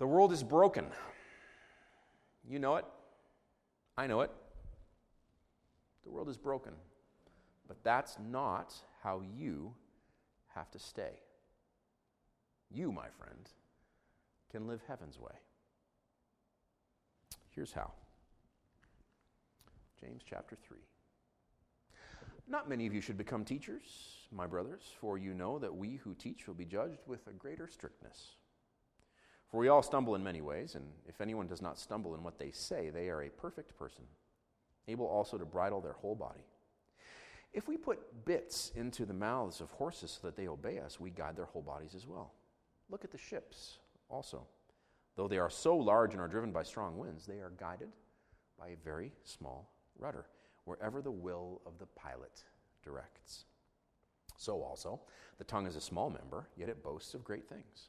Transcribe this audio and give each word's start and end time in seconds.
The 0.00 0.06
world 0.06 0.32
is 0.32 0.42
broken. 0.42 0.86
You 2.48 2.58
know 2.58 2.76
it. 2.76 2.86
I 3.98 4.06
know 4.06 4.22
it. 4.22 4.30
The 6.04 6.10
world 6.10 6.30
is 6.30 6.38
broken. 6.38 6.72
But 7.68 7.84
that's 7.84 8.16
not 8.30 8.74
how 9.02 9.20
you 9.36 9.74
have 10.54 10.70
to 10.70 10.78
stay. 10.78 11.20
You, 12.70 12.90
my 12.90 13.08
friend, 13.18 13.50
can 14.50 14.66
live 14.66 14.80
heaven's 14.88 15.20
way. 15.20 15.34
Here's 17.50 17.72
how 17.72 17.92
James 20.00 20.22
chapter 20.26 20.56
3. 20.66 20.78
Not 22.48 22.70
many 22.70 22.86
of 22.86 22.94
you 22.94 23.02
should 23.02 23.18
become 23.18 23.44
teachers, 23.44 23.82
my 24.32 24.46
brothers, 24.46 24.82
for 24.98 25.18
you 25.18 25.34
know 25.34 25.58
that 25.58 25.76
we 25.76 25.96
who 25.96 26.14
teach 26.14 26.46
will 26.46 26.54
be 26.54 26.64
judged 26.64 27.00
with 27.06 27.26
a 27.26 27.32
greater 27.32 27.68
strictness. 27.68 28.36
For 29.50 29.58
we 29.58 29.68
all 29.68 29.82
stumble 29.82 30.14
in 30.14 30.22
many 30.22 30.40
ways, 30.40 30.76
and 30.76 30.84
if 31.08 31.20
anyone 31.20 31.48
does 31.48 31.60
not 31.60 31.78
stumble 31.78 32.14
in 32.14 32.22
what 32.22 32.38
they 32.38 32.52
say, 32.52 32.90
they 32.90 33.08
are 33.08 33.22
a 33.22 33.30
perfect 33.30 33.76
person, 33.76 34.04
able 34.86 35.06
also 35.06 35.36
to 35.38 35.44
bridle 35.44 35.80
their 35.80 35.94
whole 35.94 36.14
body. 36.14 36.44
If 37.52 37.66
we 37.66 37.76
put 37.76 38.24
bits 38.24 38.70
into 38.76 39.04
the 39.04 39.12
mouths 39.12 39.60
of 39.60 39.70
horses 39.72 40.18
so 40.20 40.28
that 40.28 40.36
they 40.36 40.46
obey 40.46 40.78
us, 40.78 41.00
we 41.00 41.10
guide 41.10 41.36
their 41.36 41.46
whole 41.46 41.62
bodies 41.62 41.96
as 41.96 42.06
well. 42.06 42.32
Look 42.88 43.04
at 43.04 43.10
the 43.10 43.18
ships 43.18 43.78
also. 44.08 44.46
Though 45.16 45.26
they 45.26 45.38
are 45.38 45.50
so 45.50 45.76
large 45.76 46.12
and 46.12 46.20
are 46.20 46.28
driven 46.28 46.52
by 46.52 46.62
strong 46.62 46.96
winds, 46.96 47.26
they 47.26 47.40
are 47.40 47.52
guided 47.58 47.88
by 48.56 48.68
a 48.68 48.76
very 48.84 49.12
small 49.24 49.72
rudder, 49.98 50.26
wherever 50.64 51.02
the 51.02 51.10
will 51.10 51.60
of 51.66 51.78
the 51.78 51.86
pilot 51.86 52.44
directs. 52.84 53.46
So 54.36 54.62
also, 54.62 55.00
the 55.38 55.44
tongue 55.44 55.66
is 55.66 55.74
a 55.74 55.80
small 55.80 56.08
member, 56.08 56.48
yet 56.56 56.68
it 56.68 56.84
boasts 56.84 57.14
of 57.14 57.24
great 57.24 57.48
things. 57.48 57.88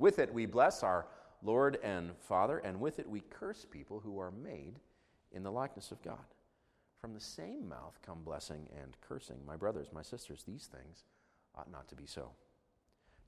With 0.00 0.18
it 0.18 0.32
we 0.32 0.46
bless 0.46 0.82
our 0.82 1.06
Lord 1.42 1.78
and 1.82 2.16
Father, 2.16 2.58
and 2.58 2.80
with 2.80 2.98
it 2.98 3.08
we 3.08 3.20
curse 3.20 3.66
people 3.70 4.00
who 4.00 4.18
are 4.18 4.30
made 4.30 4.80
in 5.30 5.42
the 5.42 5.52
likeness 5.52 5.92
of 5.92 6.02
God. 6.02 6.24
From 7.02 7.12
the 7.12 7.20
same 7.20 7.68
mouth 7.68 7.98
come 8.04 8.22
blessing 8.24 8.66
and 8.82 8.96
cursing. 9.02 9.36
My 9.46 9.56
brothers, 9.56 9.88
my 9.92 10.00
sisters, 10.00 10.42
these 10.42 10.70
things 10.72 11.04
ought 11.54 11.70
not 11.70 11.86
to 11.88 11.94
be 11.94 12.06
so. 12.06 12.30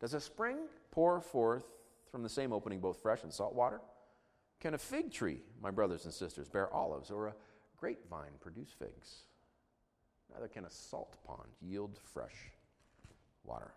Does 0.01 0.15
a 0.15 0.21
spring 0.21 0.61
pour 0.91 1.21
forth 1.21 1.67
from 2.11 2.23
the 2.23 2.29
same 2.31 2.55
opening 2.55 2.81
both 2.81 3.03
fresh 3.03 3.23
and 3.23 3.33
salt 3.33 3.55
water? 3.55 3.83
Can 4.59 4.73
a 4.73 4.79
fig 4.79 5.13
tree, 5.13 5.43
my 5.61 5.71
brothers 5.71 6.07
and 6.07 6.15
sisters, 6.15 6.49
bear 6.49 6.73
olives, 6.73 7.11
or 7.11 7.27
a 7.27 7.35
grapevine 7.77 8.33
produce 8.41 8.71
figs? 8.71 9.25
Neither 10.33 10.49
can 10.49 10.65
a 10.65 10.71
salt 10.71 11.19
pond 11.27 11.51
yield 11.61 11.99
fresh 12.15 12.51
water. 13.45 13.75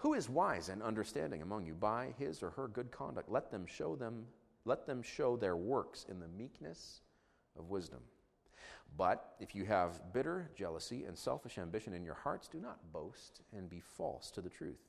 Who 0.00 0.14
is 0.14 0.30
wise 0.30 0.70
and 0.70 0.82
understanding 0.82 1.42
among 1.42 1.66
you? 1.66 1.74
By 1.74 2.14
his 2.18 2.42
or 2.42 2.50
her 2.50 2.68
good 2.68 2.90
conduct, 2.90 3.30
let 3.30 3.50
them 3.50 3.66
show 3.66 3.96
them, 3.96 4.24
let 4.64 4.86
them 4.86 5.02
show 5.02 5.36
their 5.36 5.56
works 5.56 6.06
in 6.08 6.20
the 6.20 6.28
meekness 6.28 7.02
of 7.58 7.68
wisdom. 7.68 8.00
But 8.96 9.34
if 9.40 9.54
you 9.54 9.66
have 9.66 10.14
bitter 10.14 10.50
jealousy 10.56 11.04
and 11.04 11.18
selfish 11.18 11.58
ambition 11.58 11.92
in 11.92 12.02
your 12.02 12.14
hearts, 12.14 12.48
do 12.48 12.58
not 12.58 12.92
boast 12.94 13.42
and 13.54 13.68
be 13.68 13.80
false 13.80 14.30
to 14.30 14.40
the 14.40 14.48
truth. 14.48 14.80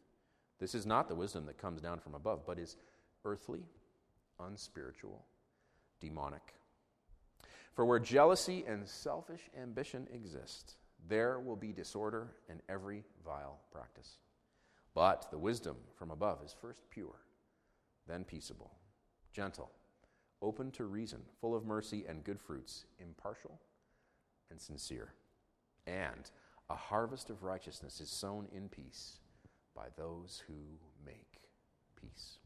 This 0.59 0.73
is 0.73 0.85
not 0.85 1.09
the 1.09 1.15
wisdom 1.15 1.45
that 1.47 1.57
comes 1.57 1.81
down 1.81 1.99
from 1.99 2.15
above, 2.15 2.45
but 2.45 2.57
is 2.57 2.77
earthly, 3.25 3.65
unspiritual, 4.39 5.25
demonic. 5.99 6.55
For 7.73 7.85
where 7.85 7.99
jealousy 7.99 8.63
and 8.65 8.87
selfish 8.87 9.49
ambition 9.61 10.07
exist, 10.13 10.77
there 11.09 11.37
will 11.41 11.57
be 11.57 11.73
disorder 11.73 12.31
and 12.49 12.61
every 12.69 13.03
vile 13.25 13.59
practice. 13.73 14.17
But 14.93 15.27
the 15.31 15.37
wisdom 15.37 15.77
from 15.95 16.11
above 16.11 16.39
is 16.43 16.55
first 16.59 16.81
pure, 16.89 17.21
then 18.07 18.23
peaceable, 18.23 18.71
gentle, 19.31 19.71
open 20.41 20.71
to 20.71 20.85
reason, 20.85 21.21
full 21.39 21.55
of 21.55 21.65
mercy 21.65 22.05
and 22.07 22.23
good 22.23 22.39
fruits, 22.39 22.85
impartial 22.99 23.59
and 24.49 24.59
sincere. 24.59 25.13
And 25.87 26.29
a 26.69 26.75
harvest 26.75 27.29
of 27.29 27.43
righteousness 27.43 28.01
is 28.01 28.09
sown 28.09 28.47
in 28.53 28.69
peace 28.69 29.19
by 29.75 29.85
those 29.97 30.43
who 30.47 30.53
make 31.05 31.41
peace. 31.99 32.37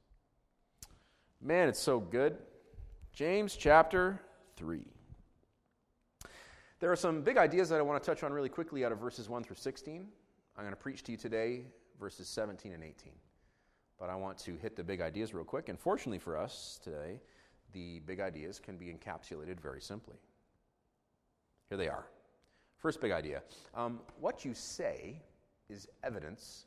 Man, 1.41 1.67
it's 1.67 1.79
so 1.79 1.99
good. 1.99 2.37
James 3.11 3.55
chapter 3.55 4.21
3. 4.57 4.81
There 6.79 6.91
are 6.91 6.95
some 6.95 7.21
big 7.21 7.37
ideas 7.37 7.69
that 7.69 7.79
I 7.79 7.81
want 7.81 8.01
to 8.03 8.05
touch 8.05 8.23
on 8.23 8.31
really 8.31 8.49
quickly 8.49 8.85
out 8.85 8.91
of 8.91 8.99
verses 8.99 9.29
1 9.29 9.43
through 9.43 9.55
16. 9.55 10.07
I'm 10.57 10.63
going 10.63 10.73
to 10.73 10.79
preach 10.79 11.03
to 11.03 11.11
you 11.11 11.17
today 11.17 11.65
verses 11.99 12.27
17 12.27 12.73
and 12.73 12.83
18. 12.83 13.11
But 13.99 14.09
I 14.09 14.15
want 14.15 14.37
to 14.39 14.55
hit 14.57 14.75
the 14.75 14.83
big 14.83 15.01
ideas 15.01 15.33
real 15.33 15.45
quick. 15.45 15.69
And 15.69 15.79
fortunately 15.79 16.19
for 16.19 16.37
us 16.37 16.79
today, 16.83 17.21
the 17.73 17.99
big 18.05 18.19
ideas 18.19 18.59
can 18.59 18.77
be 18.77 18.87
encapsulated 18.87 19.59
very 19.59 19.81
simply. 19.81 20.17
Here 21.69 21.77
they 21.77 21.87
are. 21.87 22.07
First 22.77 23.01
big 23.01 23.11
idea 23.11 23.41
um, 23.73 23.99
what 24.19 24.45
you 24.45 24.53
say 24.53 25.21
is 25.69 25.87
evidence 26.03 26.65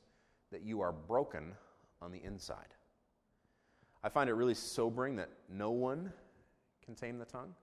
that 0.51 0.63
you 0.63 0.81
are 0.81 0.93
broken 0.93 1.55
on 2.01 2.11
the 2.11 2.23
inside. 2.25 2.75
I 4.03 4.09
find 4.09 4.31
it 4.31 4.35
really 4.35 4.55
sobering 4.55 5.17
that 5.17 5.29
no 5.49 5.71
one 5.71 6.13
can 6.85 6.95
tame 6.95 7.19
the 7.19 7.25
tongue. 7.25 7.55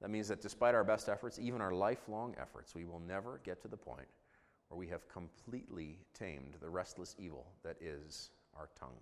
That 0.00 0.10
means 0.10 0.28
that 0.28 0.40
despite 0.40 0.74
our 0.74 0.84
best 0.84 1.08
efforts, 1.08 1.38
even 1.38 1.60
our 1.60 1.72
lifelong 1.72 2.34
efforts, 2.40 2.74
we 2.74 2.84
will 2.84 3.00
never 3.00 3.40
get 3.44 3.60
to 3.62 3.68
the 3.68 3.76
point 3.76 4.08
where 4.70 4.78
we 4.78 4.86
have 4.86 5.08
completely 5.08 5.98
tamed 6.14 6.54
the 6.62 6.70
restless 6.70 7.16
evil 7.18 7.46
that 7.62 7.76
is 7.82 8.30
our 8.56 8.68
tongue. 8.78 8.96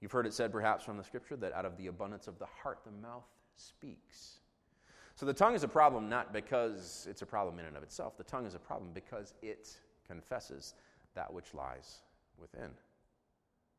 You've 0.00 0.12
heard 0.12 0.26
it 0.26 0.34
said 0.34 0.52
perhaps 0.52 0.84
from 0.84 0.96
the 0.96 1.02
scripture 1.02 1.36
that 1.36 1.52
out 1.54 1.64
of 1.64 1.76
the 1.76 1.88
abundance 1.88 2.28
of 2.28 2.38
the 2.38 2.46
heart, 2.62 2.80
the 2.84 2.92
mouth 2.92 3.26
speaks. 3.56 4.38
So 5.16 5.26
the 5.26 5.32
tongue 5.32 5.54
is 5.54 5.64
a 5.64 5.68
problem 5.68 6.08
not 6.08 6.32
because 6.32 7.08
it's 7.10 7.22
a 7.22 7.26
problem 7.26 7.58
in 7.58 7.64
and 7.64 7.76
of 7.76 7.82
itself. 7.82 8.16
The 8.16 8.22
tongue 8.22 8.46
is 8.46 8.54
a 8.54 8.58
problem 8.58 8.90
because 8.94 9.34
it 9.42 9.76
confesses 10.06 10.74
that 11.14 11.32
which 11.32 11.54
lies 11.54 12.02
within. 12.38 12.70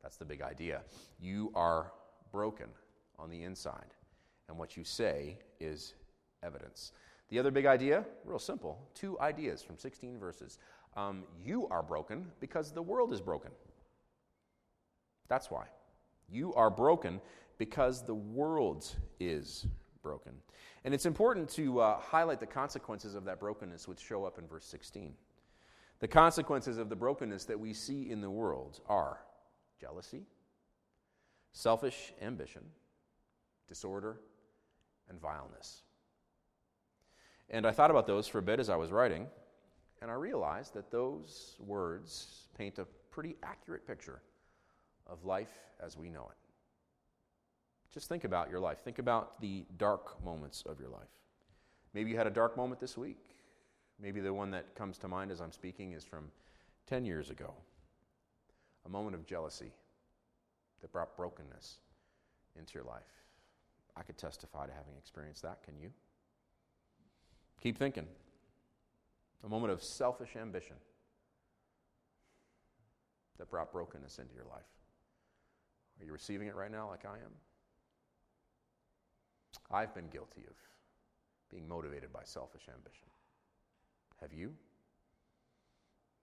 That's 0.02 0.16
the 0.16 0.24
big 0.24 0.42
idea. 0.42 0.82
You 1.18 1.52
are 1.54 1.92
broken 2.32 2.66
on 3.18 3.30
the 3.30 3.44
inside, 3.44 3.94
and 4.48 4.58
what 4.58 4.76
you 4.76 4.84
say 4.84 5.38
is 5.60 5.94
evidence. 6.42 6.92
The 7.30 7.38
other 7.38 7.52
big 7.52 7.66
idea, 7.66 8.04
real 8.24 8.38
simple 8.38 8.78
two 8.94 9.18
ideas 9.20 9.62
from 9.62 9.78
16 9.78 10.18
verses. 10.18 10.58
Um, 10.96 11.24
you 11.44 11.68
are 11.68 11.82
broken 11.82 12.26
because 12.40 12.72
the 12.72 12.82
world 12.82 13.12
is 13.12 13.20
broken. 13.20 13.52
That's 15.28 15.50
why. 15.50 15.66
You 16.28 16.52
are 16.54 16.70
broken 16.70 17.20
because 17.56 18.04
the 18.04 18.14
world 18.14 18.92
is 19.20 19.66
broken. 20.02 20.32
And 20.84 20.92
it's 20.92 21.06
important 21.06 21.48
to 21.50 21.80
uh, 21.80 22.00
highlight 22.00 22.40
the 22.40 22.46
consequences 22.46 23.14
of 23.14 23.24
that 23.26 23.38
brokenness, 23.38 23.86
which 23.86 24.00
show 24.00 24.24
up 24.24 24.38
in 24.38 24.46
verse 24.46 24.64
16. 24.64 25.14
The 26.00 26.08
consequences 26.08 26.78
of 26.78 26.88
the 26.88 26.96
brokenness 26.96 27.44
that 27.44 27.60
we 27.60 27.74
see 27.74 28.10
in 28.10 28.20
the 28.20 28.30
world 28.30 28.80
are 28.88 29.20
jealousy, 29.80 30.24
selfish 31.52 32.12
ambition, 32.22 32.62
disorder, 33.68 34.18
and 35.08 35.20
vileness. 35.20 35.82
And 37.50 37.66
I 37.66 37.72
thought 37.72 37.90
about 37.90 38.06
those 38.06 38.28
for 38.28 38.38
a 38.38 38.42
bit 38.42 38.60
as 38.60 38.70
I 38.70 38.76
was 38.76 38.92
writing, 38.92 39.26
and 40.00 40.10
I 40.10 40.14
realized 40.14 40.72
that 40.74 40.90
those 40.90 41.56
words 41.58 42.46
paint 42.56 42.78
a 42.78 42.86
pretty 43.10 43.36
accurate 43.42 43.86
picture 43.86 44.22
of 45.06 45.24
life 45.24 45.52
as 45.84 45.96
we 45.96 46.08
know 46.08 46.28
it. 46.30 46.36
Just 47.92 48.08
think 48.08 48.22
about 48.22 48.50
your 48.50 48.60
life. 48.60 48.78
Think 48.78 49.00
about 49.00 49.40
the 49.40 49.64
dark 49.76 50.24
moments 50.24 50.62
of 50.64 50.78
your 50.78 50.90
life. 50.90 51.08
Maybe 51.92 52.10
you 52.10 52.16
had 52.16 52.28
a 52.28 52.30
dark 52.30 52.56
moment 52.56 52.80
this 52.80 52.96
week. 52.96 53.18
Maybe 54.00 54.20
the 54.20 54.32
one 54.32 54.52
that 54.52 54.76
comes 54.76 54.96
to 54.98 55.08
mind 55.08 55.32
as 55.32 55.40
I'm 55.40 55.50
speaking 55.50 55.92
is 55.92 56.04
from 56.04 56.30
10 56.86 57.04
years 57.04 57.30
ago. 57.30 57.52
A 58.86 58.88
moment 58.88 59.16
of 59.16 59.26
jealousy 59.26 59.72
that 60.80 60.92
brought 60.92 61.16
brokenness 61.16 61.80
into 62.56 62.74
your 62.74 62.84
life. 62.84 63.02
I 63.96 64.02
could 64.02 64.16
testify 64.16 64.66
to 64.66 64.72
having 64.72 64.94
experienced 64.96 65.42
that. 65.42 65.64
Can 65.64 65.76
you? 65.76 65.90
Keep 67.60 67.78
thinking. 67.78 68.06
A 69.44 69.48
moment 69.48 69.72
of 69.72 69.82
selfish 69.82 70.36
ambition 70.36 70.76
that 73.38 73.50
brought 73.50 73.72
brokenness 73.72 74.18
into 74.18 74.34
your 74.34 74.44
life. 74.44 74.62
Are 75.98 76.04
you 76.04 76.12
receiving 76.12 76.48
it 76.48 76.54
right 76.54 76.70
now 76.70 76.88
like 76.88 77.04
I 77.04 77.14
am? 77.14 77.32
I've 79.70 79.94
been 79.94 80.08
guilty 80.08 80.42
of 80.48 80.56
being 81.50 81.66
motivated 81.68 82.12
by 82.12 82.20
selfish 82.24 82.62
ambition. 82.72 83.06
Have 84.20 84.32
you? 84.32 84.52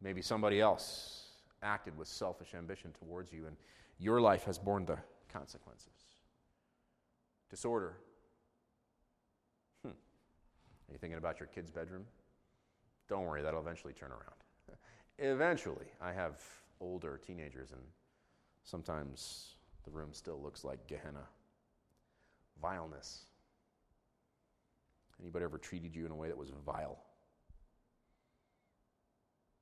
Maybe 0.01 0.21
somebody 0.21 0.61
else 0.61 1.27
acted 1.63 1.97
with 1.97 2.07
selfish 2.07 2.53
ambition 2.53 2.91
towards 2.99 3.33
you, 3.33 3.47
and 3.47 3.57
your 3.99 4.21
life 4.21 4.43
has 4.45 4.57
borne 4.59 4.85
the 4.85 4.97
consequences. 5.31 5.87
Disorder. 7.49 7.97
Are 10.87 10.93
you 10.93 10.97
thinking 10.97 11.17
about 11.17 11.39
your 11.39 11.47
kid's 11.47 11.71
bedroom? 11.71 12.05
Don't 13.09 13.25
worry, 13.25 13.41
that'll 13.41 13.61
eventually 13.61 13.93
turn 13.93 14.11
around. 14.11 14.77
eventually, 15.17 15.87
I 16.01 16.11
have 16.11 16.41
older 16.79 17.19
teenagers, 17.25 17.71
and 17.71 17.81
sometimes 18.63 19.55
the 19.83 19.91
room 19.91 20.09
still 20.11 20.41
looks 20.41 20.63
like 20.63 20.85
Gehenna. 20.87 21.23
Vileness. 22.61 23.25
Anybody 25.21 25.45
ever 25.45 25.57
treated 25.57 25.95
you 25.95 26.05
in 26.05 26.11
a 26.11 26.15
way 26.15 26.27
that 26.27 26.37
was 26.37 26.51
vile? 26.65 26.99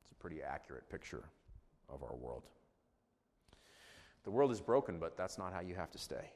It's 0.02 0.12
a 0.12 0.16
pretty 0.16 0.42
accurate 0.42 0.90
picture 0.90 1.24
of 1.90 2.04
our 2.04 2.16
world. 2.16 2.44
The 4.24 4.32
world 4.32 4.52
is 4.52 4.60
broken, 4.60 4.98
but 5.00 5.16
that's 5.16 5.38
not 5.38 5.54
how 5.54 5.62
you 5.62 5.76
have 5.76 5.92
to 5.92 5.98
stay. 5.98 6.32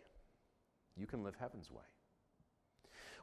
You 0.96 1.08
can 1.08 1.24
live 1.24 1.36
heaven's 1.40 1.72
way. 1.72 1.84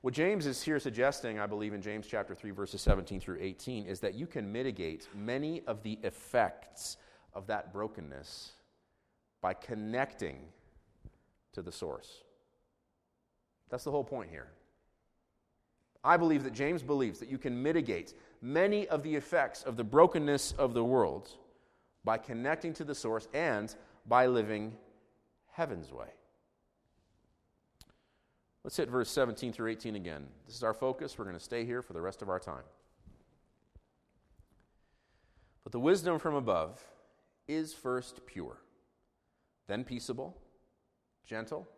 What 0.07 0.15
James 0.15 0.47
is 0.47 0.63
here 0.63 0.79
suggesting, 0.79 1.41
I 1.41 1.47
believe, 1.47 1.75
in 1.75 1.83
James 1.83 2.07
chapter 2.07 2.33
3, 2.33 2.53
verses 2.53 2.81
17 2.81 3.19
through 3.19 3.39
18, 3.41 3.87
is 3.87 3.99
that 3.99 4.15
you 4.15 4.29
can 4.29 4.53
mitigate 4.53 5.09
many 5.13 5.63
of 5.67 5.83
the 5.83 5.99
effects 6.05 6.97
of 7.35 7.49
that 7.49 7.73
brokenness 7.73 8.53
by 9.41 9.53
connecting 9.53 10.39
to 11.55 11.61
the 11.61 11.73
source. 11.73 12.23
That's 13.69 13.83
the 13.83 13.91
whole 13.91 14.05
point 14.05 14.31
here. 14.31 14.47
I 16.05 16.17
believe 16.17 16.45
that 16.45 16.53
James 16.53 16.85
believes 16.85 17.19
that 17.19 17.29
you 17.29 17.37
can 17.37 17.61
mitigate 17.61 18.15
many 18.41 18.87
of 18.87 19.03
the 19.03 19.17
effects 19.17 19.65
of 19.65 19.77
the 19.77 19.83
brokenness 19.83 20.53
of 20.53 20.73
the 20.73 20.85
world 20.85 21.31
by 22.05 22.17
connecting 22.17 22.73
to 22.75 22.85
the 22.85 22.95
source 22.95 23.27
and 23.35 23.75
by 24.07 24.27
living 24.27 24.73
heaven's 25.51 25.91
way. 25.91 26.11
Let's 28.67 28.79
hit 28.79 28.91
verse 28.91 29.09
17 29.11 29.53
through 29.53 29.71
18 29.71 29.95
again. 29.95 30.27
This 30.45 30.57
is 30.57 30.65
our 30.65 30.75
focus. 30.75 31.17
We're 31.17 31.25
going 31.25 31.37
to 31.37 31.41
stay 31.41 31.65
here 31.65 31.83
for 31.83 31.93
the 31.93 32.01
rest 32.01 32.21
of 32.21 32.29
our 32.29 32.41
time. 32.41 32.65
But 35.63 35.71
the 35.71 35.79
wisdom 35.79 36.19
from 36.19 36.35
above 36.35 36.85
is 37.47 37.73
first 37.73 38.27
pure, 38.27 38.57
then 39.69 39.85
peaceable, 39.85 40.37
gentle, 41.25 41.69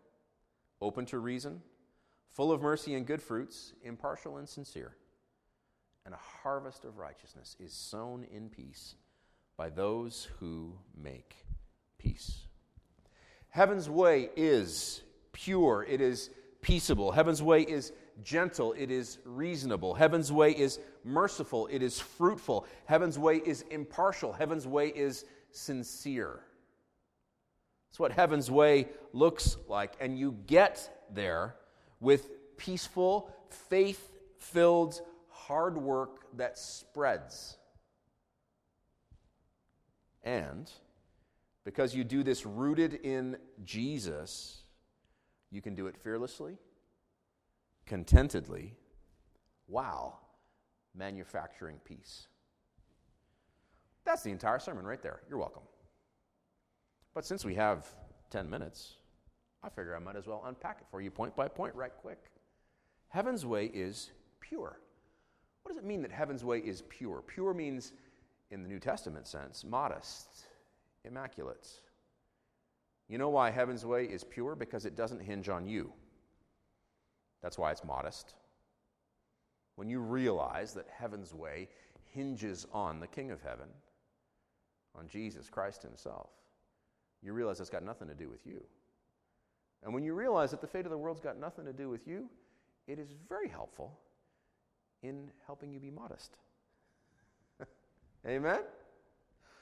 open 0.80 1.04
to 1.04 1.18
reason 1.18 1.60
full 2.30 2.50
of 2.50 2.62
mercy 2.62 2.94
and 2.94 3.06
good 3.06 3.20
fruits, 3.20 3.74
impartial 3.84 4.38
and 4.38 4.48
sincere. 4.48 4.96
And 6.06 6.14
a 6.14 6.18
harvest 6.42 6.86
of 6.86 6.96
righteousness 6.96 7.54
is 7.60 7.74
sown 7.74 8.24
in 8.32 8.48
peace 8.48 8.94
by 9.58 9.68
those 9.68 10.26
who 10.40 10.72
make 10.96 11.36
peace. 11.98 12.46
Heaven's 13.50 13.90
way 13.90 14.30
is 14.36 15.02
pure, 15.32 15.84
it 15.86 16.00
is 16.00 16.30
peaceable. 16.68 17.10
Heaven's 17.12 17.42
way 17.42 17.62
is 17.62 17.92
gentle, 18.22 18.74
it 18.76 18.90
is 18.90 19.20
reasonable. 19.24 19.94
Heaven's 19.94 20.30
way 20.30 20.50
is 20.50 20.78
merciful, 21.02 21.66
it 21.68 21.82
is 21.82 21.98
fruitful. 21.98 22.66
Heaven's 22.84 23.18
way 23.18 23.36
is 23.36 23.62
impartial, 23.70 24.34
heaven's 24.34 24.66
way 24.66 24.88
is 24.88 25.24
sincere. 25.50 26.40
That's 27.88 27.98
what 27.98 28.12
heaven's 28.12 28.50
way 28.50 28.88
looks 29.14 29.56
like. 29.66 29.94
And 29.98 30.18
you 30.18 30.36
get 30.46 31.06
there 31.10 31.56
with 32.00 32.28
peaceful, 32.58 33.34
faith 33.48 34.10
filled 34.36 35.00
hard 35.30 35.78
work 35.78 36.36
that 36.36 36.58
spreads. 36.58 37.56
And 40.22 40.70
because 41.64 41.94
you 41.94 42.04
do 42.04 42.22
this 42.22 42.44
rooted 42.44 42.92
in 42.92 43.38
Jesus, 43.64 44.64
you 45.50 45.62
can 45.62 45.74
do 45.74 45.86
it 45.86 45.96
fearlessly, 45.96 46.58
contentedly, 47.86 48.74
while 49.66 50.20
manufacturing 50.94 51.78
peace. 51.84 52.28
That's 54.04 54.22
the 54.22 54.30
entire 54.30 54.58
sermon 54.58 54.86
right 54.86 55.02
there. 55.02 55.20
You're 55.28 55.38
welcome. 55.38 55.62
But 57.14 57.24
since 57.24 57.44
we 57.44 57.54
have 57.54 57.86
10 58.30 58.48
minutes, 58.48 58.94
I 59.62 59.68
figure 59.68 59.96
I 59.96 59.98
might 59.98 60.16
as 60.16 60.26
well 60.26 60.44
unpack 60.46 60.78
it 60.80 60.86
for 60.90 61.00
you 61.00 61.10
point 61.10 61.34
by 61.34 61.48
point, 61.48 61.74
right 61.74 61.92
quick. 62.00 62.30
Heaven's 63.08 63.44
way 63.44 63.66
is 63.66 64.10
pure. 64.40 64.78
What 65.62 65.74
does 65.74 65.78
it 65.78 65.84
mean 65.84 66.02
that 66.02 66.12
heaven's 66.12 66.44
way 66.44 66.58
is 66.58 66.82
pure? 66.88 67.22
Pure 67.26 67.54
means, 67.54 67.92
in 68.50 68.62
the 68.62 68.68
New 68.68 68.78
Testament 68.78 69.26
sense, 69.26 69.64
modest, 69.64 70.46
immaculate. 71.04 71.68
You 73.08 73.18
know 73.18 73.30
why 73.30 73.50
heaven's 73.50 73.86
way 73.86 74.04
is 74.04 74.22
pure? 74.22 74.54
Because 74.54 74.84
it 74.84 74.94
doesn't 74.94 75.20
hinge 75.20 75.48
on 75.48 75.66
you. 75.66 75.92
That's 77.42 77.58
why 77.58 77.70
it's 77.70 77.84
modest. 77.84 78.34
When 79.76 79.88
you 79.88 80.00
realize 80.00 80.74
that 80.74 80.86
heaven's 80.90 81.32
way 81.32 81.68
hinges 82.12 82.66
on 82.72 83.00
the 83.00 83.06
King 83.06 83.30
of 83.30 83.40
heaven, 83.40 83.68
on 84.94 85.08
Jesus 85.08 85.48
Christ 85.48 85.82
Himself, 85.82 86.30
you 87.22 87.32
realize 87.32 87.60
it's 87.60 87.70
got 87.70 87.84
nothing 87.84 88.08
to 88.08 88.14
do 88.14 88.28
with 88.28 88.46
you. 88.46 88.62
And 89.84 89.94
when 89.94 90.02
you 90.02 90.14
realize 90.14 90.50
that 90.50 90.60
the 90.60 90.66
fate 90.66 90.84
of 90.84 90.90
the 90.90 90.98
world's 90.98 91.20
got 91.20 91.38
nothing 91.38 91.64
to 91.64 91.72
do 91.72 91.88
with 91.88 92.06
you, 92.06 92.28
it 92.86 92.98
is 92.98 93.14
very 93.28 93.48
helpful 93.48 93.98
in 95.02 95.30
helping 95.46 95.72
you 95.72 95.78
be 95.78 95.90
modest. 95.90 96.36
Amen? 98.26 98.60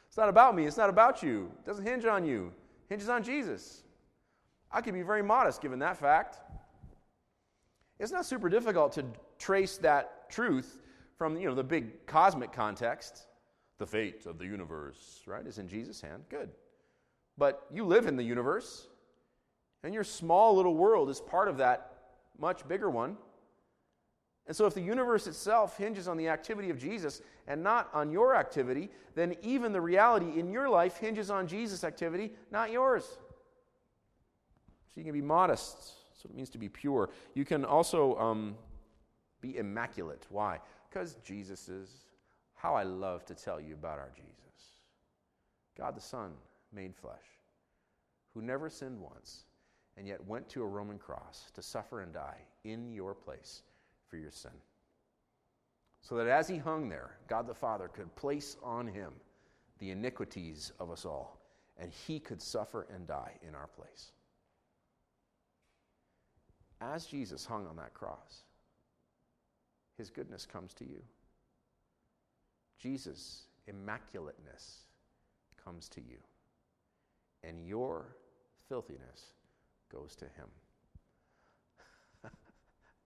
It's 0.08 0.16
not 0.16 0.28
about 0.28 0.56
me, 0.56 0.64
it's 0.64 0.76
not 0.76 0.88
about 0.88 1.22
you. 1.22 1.52
It 1.60 1.66
doesn't 1.66 1.84
hinge 1.84 2.06
on 2.06 2.24
you. 2.24 2.52
Hinges 2.88 3.08
on 3.08 3.22
Jesus. 3.22 3.82
I 4.70 4.80
can 4.80 4.94
be 4.94 5.02
very 5.02 5.22
modest 5.22 5.60
given 5.60 5.78
that 5.80 5.96
fact. 5.96 6.38
It's 7.98 8.12
not 8.12 8.26
super 8.26 8.48
difficult 8.48 8.92
to 8.92 9.04
trace 9.38 9.78
that 9.78 10.28
truth 10.30 10.80
from 11.16 11.38
you 11.38 11.48
know 11.48 11.54
the 11.54 11.64
big 11.64 12.06
cosmic 12.06 12.52
context. 12.52 13.26
The 13.78 13.86
fate 13.86 14.26
of 14.26 14.38
the 14.38 14.46
universe, 14.46 15.22
right, 15.26 15.46
is 15.46 15.58
in 15.58 15.68
Jesus' 15.68 16.00
hand. 16.00 16.24
Good. 16.30 16.50
But 17.36 17.66
you 17.70 17.84
live 17.84 18.06
in 18.06 18.16
the 18.16 18.22
universe. 18.22 18.88
And 19.82 19.94
your 19.94 20.04
small 20.04 20.56
little 20.56 20.74
world 20.74 21.10
is 21.10 21.20
part 21.20 21.48
of 21.48 21.58
that 21.58 21.92
much 22.38 22.66
bigger 22.66 22.90
one. 22.90 23.16
And 24.46 24.56
so, 24.56 24.66
if 24.66 24.74
the 24.74 24.80
universe 24.80 25.26
itself 25.26 25.76
hinges 25.76 26.06
on 26.06 26.16
the 26.16 26.28
activity 26.28 26.70
of 26.70 26.78
Jesus 26.78 27.20
and 27.48 27.62
not 27.62 27.90
on 27.92 28.12
your 28.12 28.36
activity, 28.36 28.90
then 29.14 29.34
even 29.42 29.72
the 29.72 29.80
reality 29.80 30.38
in 30.38 30.50
your 30.50 30.68
life 30.68 30.98
hinges 30.98 31.30
on 31.30 31.48
Jesus' 31.48 31.82
activity, 31.82 32.32
not 32.52 32.70
yours. 32.70 33.04
So, 33.04 33.18
you 34.96 35.04
can 35.04 35.12
be 35.12 35.22
modest. 35.22 35.76
That's 35.76 36.24
what 36.24 36.30
it 36.30 36.36
means 36.36 36.50
to 36.50 36.58
be 36.58 36.68
pure. 36.68 37.10
You 37.34 37.44
can 37.44 37.64
also 37.64 38.16
um, 38.18 38.54
be 39.40 39.56
immaculate. 39.56 40.26
Why? 40.30 40.60
Because 40.88 41.16
Jesus 41.24 41.68
is. 41.68 41.90
How 42.54 42.74
I 42.74 42.84
love 42.84 43.24
to 43.26 43.34
tell 43.34 43.60
you 43.60 43.74
about 43.74 43.98
our 43.98 44.10
Jesus 44.16 44.32
God 45.76 45.94
the 45.94 46.00
Son 46.00 46.32
made 46.72 46.96
flesh, 46.96 47.22
who 48.32 48.40
never 48.40 48.70
sinned 48.70 48.98
once 48.98 49.44
and 49.96 50.06
yet 50.06 50.26
went 50.26 50.48
to 50.50 50.62
a 50.62 50.66
Roman 50.66 50.98
cross 50.98 51.50
to 51.54 51.62
suffer 51.62 52.00
and 52.00 52.12
die 52.12 52.40
in 52.64 52.92
your 52.92 53.14
place 53.14 53.62
for 54.08 54.16
your 54.16 54.30
sin. 54.30 54.52
So 56.00 56.16
that 56.16 56.28
as 56.28 56.48
he 56.48 56.58
hung 56.58 56.88
there, 56.88 57.18
God 57.28 57.46
the 57.46 57.54
Father 57.54 57.88
could 57.88 58.14
place 58.14 58.56
on 58.62 58.86
him 58.86 59.12
the 59.78 59.90
iniquities 59.90 60.72
of 60.78 60.90
us 60.90 61.04
all, 61.04 61.40
and 61.78 61.92
he 62.06 62.18
could 62.18 62.40
suffer 62.40 62.86
and 62.94 63.06
die 63.06 63.32
in 63.46 63.54
our 63.54 63.66
place. 63.66 64.12
As 66.80 67.06
Jesus 67.06 67.44
hung 67.44 67.66
on 67.66 67.76
that 67.76 67.94
cross, 67.94 68.44
his 69.96 70.10
goodness 70.10 70.46
comes 70.46 70.74
to 70.74 70.84
you. 70.84 71.02
Jesus' 72.78 73.44
immaculateness 73.66 74.80
comes 75.62 75.88
to 75.88 76.00
you. 76.00 76.18
And 77.42 77.66
your 77.66 78.16
filthiness 78.68 79.32
goes 79.90 80.14
to 80.16 80.24
him. 80.24 80.48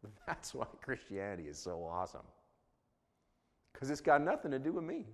That's 0.26 0.54
why 0.54 0.66
Christianity 0.83 1.49
is 1.49 1.59
so 1.59 1.85
awesome. 1.85 2.26
Because 3.73 3.90
it's 3.90 4.00
got 4.00 4.23
nothing 4.23 4.50
to 4.50 4.59
do 4.59 4.73
with 4.73 4.85
me, 4.85 5.07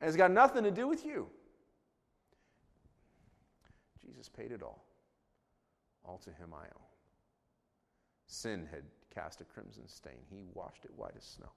and 0.00 0.08
it's 0.08 0.16
got 0.16 0.30
nothing 0.30 0.64
to 0.64 0.70
do 0.70 0.88
with 0.88 1.04
you. 1.04 1.28
Jesus 4.00 4.28
paid 4.28 4.52
it 4.52 4.62
all. 4.62 4.84
All 6.04 6.18
to 6.18 6.30
him 6.30 6.54
I 6.54 6.64
owe. 6.76 6.86
Sin 8.26 8.66
had 8.70 8.82
cast 9.14 9.40
a 9.40 9.44
crimson 9.44 9.86
stain, 9.86 10.20
he 10.30 10.46
washed 10.54 10.84
it 10.84 10.90
white 10.96 11.14
as 11.16 11.24
snow. 11.24 11.50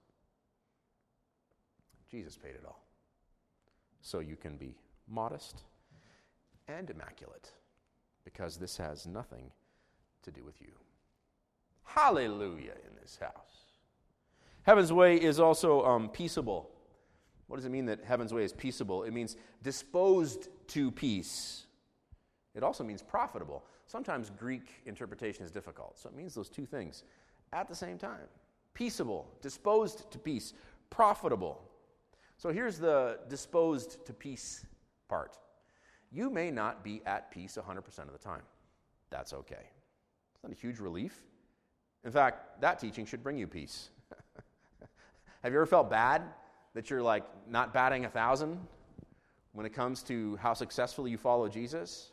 Jesus 2.10 2.36
paid 2.36 2.54
it 2.54 2.64
all. 2.66 2.84
So 4.00 4.18
you 4.18 4.36
can 4.36 4.56
be 4.56 4.74
modest 5.08 5.62
and 6.68 6.90
immaculate 6.90 7.50
because 8.24 8.56
this 8.56 8.76
has 8.76 9.06
nothing 9.06 9.50
to 10.22 10.30
do 10.30 10.44
with 10.44 10.60
you. 10.60 10.72
Hallelujah 11.84 12.74
in 12.86 12.96
this 13.00 13.18
house. 13.20 13.32
Heaven's 14.62 14.92
way 14.92 15.16
is 15.16 15.40
also 15.40 15.84
um, 15.84 16.08
peaceable. 16.08 16.70
What 17.48 17.56
does 17.56 17.66
it 17.66 17.70
mean 17.70 17.86
that 17.86 18.04
heaven's 18.04 18.32
way 18.32 18.44
is 18.44 18.52
peaceable? 18.52 19.02
It 19.02 19.12
means 19.12 19.36
disposed 19.62 20.48
to 20.68 20.90
peace. 20.90 21.66
It 22.54 22.62
also 22.62 22.84
means 22.84 23.02
profitable. 23.02 23.64
Sometimes 23.86 24.30
Greek 24.30 24.82
interpretation 24.86 25.44
is 25.44 25.50
difficult, 25.50 25.98
so 25.98 26.08
it 26.08 26.14
means 26.14 26.34
those 26.34 26.48
two 26.48 26.64
things 26.64 27.04
at 27.52 27.68
the 27.68 27.74
same 27.74 27.98
time 27.98 28.26
peaceable, 28.74 29.28
disposed 29.42 30.10
to 30.10 30.18
peace, 30.18 30.54
profitable. 30.88 31.60
So 32.38 32.50
here's 32.50 32.78
the 32.78 33.18
disposed 33.28 34.04
to 34.06 34.14
peace 34.14 34.64
part. 35.08 35.36
You 36.10 36.30
may 36.30 36.50
not 36.50 36.82
be 36.82 37.02
at 37.04 37.30
peace 37.30 37.58
100% 37.60 37.98
of 37.98 38.12
the 38.12 38.18
time. 38.18 38.42
That's 39.10 39.32
okay. 39.34 39.70
It's 40.34 40.42
not 40.42 40.52
a 40.52 40.54
huge 40.54 40.78
relief. 40.78 41.22
In 42.04 42.10
fact, 42.10 42.60
that 42.60 42.78
teaching 42.78 43.06
should 43.06 43.22
bring 43.22 43.38
you 43.38 43.46
peace. 43.46 43.90
Have 45.42 45.52
you 45.52 45.58
ever 45.58 45.66
felt 45.66 45.88
bad 45.88 46.22
that 46.74 46.90
you're 46.90 47.02
like 47.02 47.24
not 47.48 47.72
batting 47.72 48.04
a 48.04 48.08
thousand 48.08 48.58
when 49.52 49.66
it 49.66 49.72
comes 49.72 50.02
to 50.04 50.36
how 50.36 50.54
successfully 50.54 51.10
you 51.10 51.18
follow 51.18 51.48
Jesus? 51.48 52.10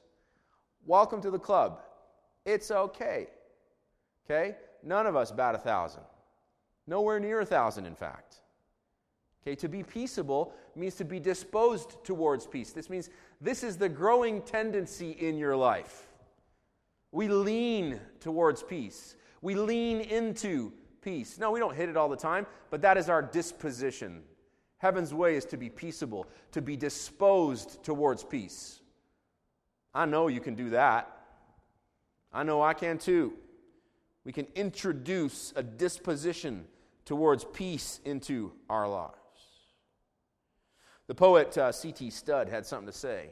Welcome 0.85 1.21
to 1.21 1.31
the 1.31 1.39
club. 1.39 1.81
It's 2.45 2.71
okay. 2.71 3.27
Okay? 4.25 4.55
None 4.83 5.07
of 5.07 5.15
us 5.15 5.31
bat 5.31 5.55
a 5.55 5.57
thousand. 5.57 6.03
Nowhere 6.87 7.19
near 7.19 7.41
a 7.41 7.45
thousand, 7.45 7.85
in 7.85 7.95
fact. 7.95 8.41
Okay, 9.41 9.55
to 9.55 9.67
be 9.67 9.83
peaceable 9.83 10.53
means 10.75 10.95
to 10.95 11.05
be 11.05 11.19
disposed 11.19 12.03
towards 12.03 12.45
peace. 12.45 12.71
This 12.71 12.89
means 12.89 13.09
this 13.39 13.63
is 13.63 13.77
the 13.77 13.89
growing 13.89 14.41
tendency 14.41 15.11
in 15.11 15.37
your 15.37 15.55
life. 15.55 16.07
We 17.11 17.27
lean 17.27 17.99
towards 18.19 18.63
peace. 18.63 19.15
We 19.41 19.55
lean 19.55 20.01
into 20.01 20.73
peace. 21.01 21.37
No, 21.37 21.51
we 21.51 21.59
don't 21.59 21.75
hit 21.75 21.89
it 21.89 21.97
all 21.97 22.09
the 22.09 22.17
time, 22.17 22.45
but 22.69 22.81
that 22.81 22.97
is 22.97 23.09
our 23.09 23.21
disposition. 23.21 24.23
Heaven's 24.77 25.13
way 25.13 25.35
is 25.35 25.45
to 25.45 25.57
be 25.57 25.69
peaceable, 25.69 26.27
to 26.51 26.61
be 26.61 26.75
disposed 26.75 27.83
towards 27.83 28.23
peace. 28.23 28.79
I 29.93 30.05
know 30.05 30.27
you 30.27 30.39
can 30.39 30.55
do 30.55 30.71
that. 30.71 31.15
I 32.31 32.43
know 32.43 32.61
I 32.61 32.73
can 32.73 32.97
too. 32.97 33.33
We 34.23 34.31
can 34.31 34.47
introduce 34.55 35.53
a 35.55 35.63
disposition 35.63 36.65
towards 37.05 37.43
peace 37.43 37.99
into 38.05 38.51
our 38.69 38.87
lives. 38.87 39.15
The 41.07 41.15
poet 41.15 41.57
uh, 41.57 41.71
C.T. 41.71 42.11
Studd 42.11 42.49
had 42.49 42.65
something 42.65 42.85
to 42.85 42.97
say 42.97 43.31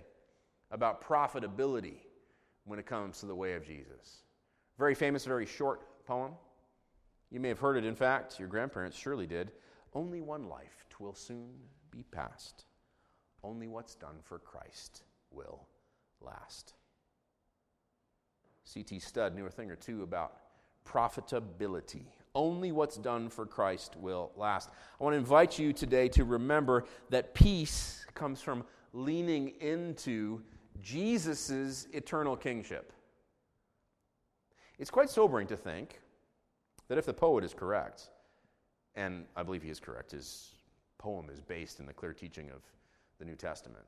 about 0.72 1.08
profitability 1.08 1.98
when 2.66 2.80
it 2.80 2.86
comes 2.86 3.20
to 3.20 3.28
the 3.28 3.36
way 3.36 3.54
of 3.54 3.66
Jesus. 3.66 4.24
Very 4.80 4.96
famous, 4.96 5.26
very 5.26 5.46
short 5.46 5.82
poem. 6.08 6.32
You 7.30 7.40
may 7.40 7.50
have 7.50 7.60
heard 7.60 7.78
it, 7.78 7.86
in 7.86 7.96
fact, 7.96 8.40
your 8.40 8.48
grandparents 8.48 8.98
surely 8.98 9.28
did. 9.28 9.52
Only 9.94 10.22
one 10.22 10.48
life, 10.48 10.86
twill 10.90 11.14
soon 11.14 11.50
be 11.92 12.04
past. 12.12 12.66
Only 13.44 13.68
what's 13.68 13.96
done 13.96 14.16
for 14.24 14.40
Christ 14.40 15.04
will 15.32 15.68
last. 16.22 16.74
C.T. 18.64 19.00
Studd 19.00 19.36
knew 19.36 19.46
a 19.46 19.50
thing 19.50 19.70
or 19.70 19.76
two 19.76 20.04
about 20.04 20.38
profitability. 20.86 22.06
Only 22.34 22.72
what's 22.72 22.98
done 22.98 23.30
for 23.30 23.46
Christ 23.46 23.96
will 23.98 24.32
last. 24.36 24.70
I 25.00 25.04
want 25.04 25.14
to 25.14 25.18
invite 25.18 25.60
you 25.60 25.74
today 25.74 26.08
to 26.10 26.24
remember 26.24 26.86
that 27.10 27.34
peace 27.34 28.06
comes 28.14 28.42
from 28.42 28.64
leaning 28.94 29.54
into 29.60 30.42
Jesus' 30.82 31.88
eternal 31.94 32.36
kingship. 32.36 32.94
It's 34.80 34.92
quite 34.92 35.10
sobering 35.10 35.48
to 35.48 35.58
think 35.58 36.00
that 36.88 36.98
if 36.98 37.06
the 37.06 37.14
poet 37.14 37.44
is 37.44 37.54
correct, 37.54 38.10
and 38.96 39.26
I 39.36 39.44
believe 39.44 39.64
he 39.64 39.70
is 39.70 39.80
correct, 39.80 40.12
his 40.12 40.52
poem 40.98 41.30
is 41.32 41.42
based 41.42 41.80
in 41.80 41.86
the 41.86 41.94
clear 41.94 42.14
teaching 42.14 42.50
of 42.50 42.62
the 43.20 43.26
New 43.26 43.36
Testament, 43.36 43.86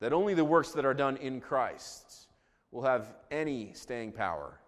that 0.00 0.12
only 0.12 0.34
the 0.34 0.44
works 0.44 0.72
that 0.72 0.84
are 0.84 0.94
done 0.94 1.16
in 1.16 1.40
Christ 1.40 2.28
will 2.70 2.82
have 2.82 3.14
any 3.30 3.72
staying 3.72 4.12
power 4.12 4.60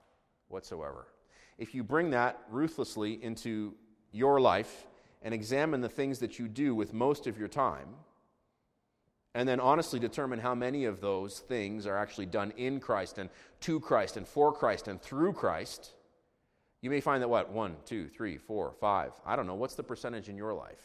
whatsoever. 0.49 1.07
If 1.59 1.75
you 1.75 1.85
bring 1.85 2.11
that 2.11 2.41
ruthlessly 2.51 3.23
into 3.23 3.75
your 4.13 4.41
life 4.41 4.87
and 5.23 5.35
examine 5.35 5.83
the 5.83 5.89
things 5.89 6.19
that 6.21 6.39
you 6.39 6.49
do 6.49 6.75
with 6.75 6.95
most 6.95 7.27
of 7.27 7.39
your 7.39 7.49
time, 7.49 7.89
and 9.35 9.49
then 9.49 9.61
honestly 9.61 10.01
determine 10.01 10.39
how 10.39 10.55
many 10.55 10.85
of 10.85 11.01
those 11.01 11.39
things 11.41 11.87
are 11.87 11.97
actually 11.97 12.27
done 12.27 12.53
in 12.57 12.81
Christ 12.81 13.19
and 13.19 13.31
to 13.61 13.79
Christ 13.79 14.17
and 14.17 14.27
for 14.27 14.53
Christ 14.53 14.89
and 14.89 15.01
through 15.01 15.33
Christ, 15.35 15.93
you 16.83 16.91
may 16.91 17.01
find 17.01 17.23
that 17.23 17.29
what? 17.29 17.53
One, 17.53 17.77
two, 17.85 18.09
three, 18.09 18.39
four, 18.39 18.73
five. 18.81 19.13
I 19.25 19.37
don't 19.37 19.47
know. 19.47 19.55
What's 19.55 19.75
the 19.75 19.83
percentage 19.83 20.29
in 20.29 20.37
your 20.37 20.55
life 20.55 20.83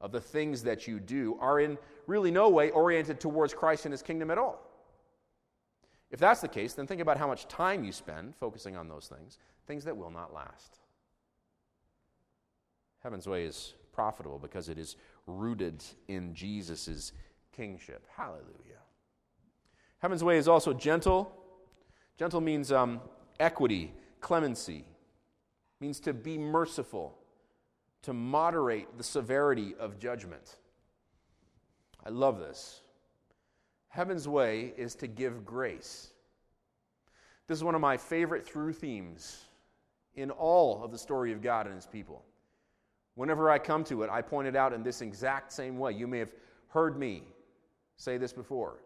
of 0.00 0.12
the 0.12 0.20
things 0.20 0.62
that 0.62 0.86
you 0.86 1.00
do 1.00 1.36
are 1.40 1.60
in 1.60 1.78
really 2.06 2.30
no 2.30 2.48
way 2.48 2.70
oriented 2.70 3.18
towards 3.18 3.54
Christ 3.54 3.86
and 3.86 3.92
his 3.92 4.02
kingdom 4.02 4.30
at 4.30 4.38
all? 4.38 4.60
If 6.10 6.20
that's 6.20 6.42
the 6.42 6.48
case, 6.48 6.74
then 6.74 6.86
think 6.86 7.00
about 7.00 7.16
how 7.16 7.26
much 7.26 7.48
time 7.48 7.82
you 7.82 7.90
spend 7.90 8.36
focusing 8.36 8.76
on 8.76 8.86
those 8.86 9.08
things, 9.08 9.38
things 9.66 9.84
that 9.84 9.96
will 9.96 10.10
not 10.10 10.34
last. 10.34 10.78
Heaven's 13.02 13.26
way 13.26 13.44
is 13.44 13.74
profitable 13.92 14.38
because 14.38 14.68
it 14.68 14.78
is 14.78 14.96
rooted 15.26 15.82
in 16.08 16.34
Jesus' 16.34 17.12
kingship. 17.52 18.06
Hallelujah. 18.16 18.82
Heaven's 19.98 20.24
way 20.24 20.36
is 20.36 20.48
also 20.48 20.72
gentle. 20.72 21.32
Gentle 22.18 22.40
means 22.40 22.72
um, 22.72 23.00
equity, 23.38 23.92
clemency, 24.20 24.84
means 25.80 26.00
to 26.00 26.12
be 26.12 26.38
merciful, 26.38 27.16
to 28.02 28.12
moderate 28.12 28.98
the 28.98 29.04
severity 29.04 29.74
of 29.78 29.98
judgment. 29.98 30.56
I 32.04 32.10
love 32.10 32.38
this. 32.38 32.80
Heaven's 33.88 34.26
way 34.26 34.72
is 34.76 34.94
to 34.96 35.06
give 35.06 35.44
grace. 35.44 36.10
This 37.46 37.58
is 37.58 37.64
one 37.64 37.74
of 37.74 37.80
my 37.80 37.96
favorite 37.96 38.46
through 38.46 38.72
themes 38.72 39.44
in 40.14 40.30
all 40.30 40.82
of 40.82 40.90
the 40.90 40.98
story 40.98 41.32
of 41.32 41.42
God 41.42 41.66
and 41.66 41.74
his 41.74 41.86
people. 41.86 42.24
Whenever 43.14 43.50
I 43.50 43.58
come 43.58 43.84
to 43.84 44.02
it, 44.02 44.10
I 44.10 44.22
point 44.22 44.48
it 44.48 44.56
out 44.56 44.72
in 44.72 44.82
this 44.82 45.02
exact 45.02 45.52
same 45.52 45.78
way. 45.78 45.92
You 45.92 46.06
may 46.06 46.18
have 46.18 46.32
heard 46.68 46.98
me 46.98 47.24
say 48.02 48.18
this 48.18 48.32
before. 48.32 48.80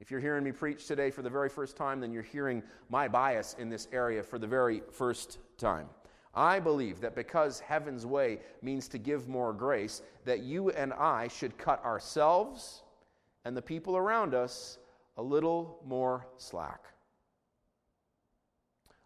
If 0.00 0.10
you're 0.10 0.20
hearing 0.20 0.42
me 0.42 0.50
preach 0.50 0.86
today 0.86 1.10
for 1.10 1.20
the 1.20 1.28
very 1.28 1.50
first 1.50 1.76
time, 1.76 2.00
then 2.00 2.10
you're 2.10 2.22
hearing 2.22 2.62
my 2.88 3.06
bias 3.06 3.54
in 3.58 3.68
this 3.68 3.86
area 3.92 4.22
for 4.22 4.38
the 4.38 4.46
very 4.46 4.82
first 4.90 5.38
time. 5.58 5.88
I 6.34 6.58
believe 6.58 7.00
that 7.00 7.14
because 7.14 7.60
heaven's 7.60 8.06
way 8.06 8.40
means 8.62 8.88
to 8.88 8.98
give 8.98 9.28
more 9.28 9.52
grace, 9.52 10.00
that 10.24 10.40
you 10.40 10.70
and 10.70 10.94
I 10.94 11.28
should 11.28 11.58
cut 11.58 11.84
ourselves 11.84 12.82
and 13.44 13.54
the 13.54 13.62
people 13.62 13.96
around 13.96 14.34
us 14.34 14.78
a 15.18 15.22
little 15.22 15.78
more 15.86 16.26
slack. 16.38 16.80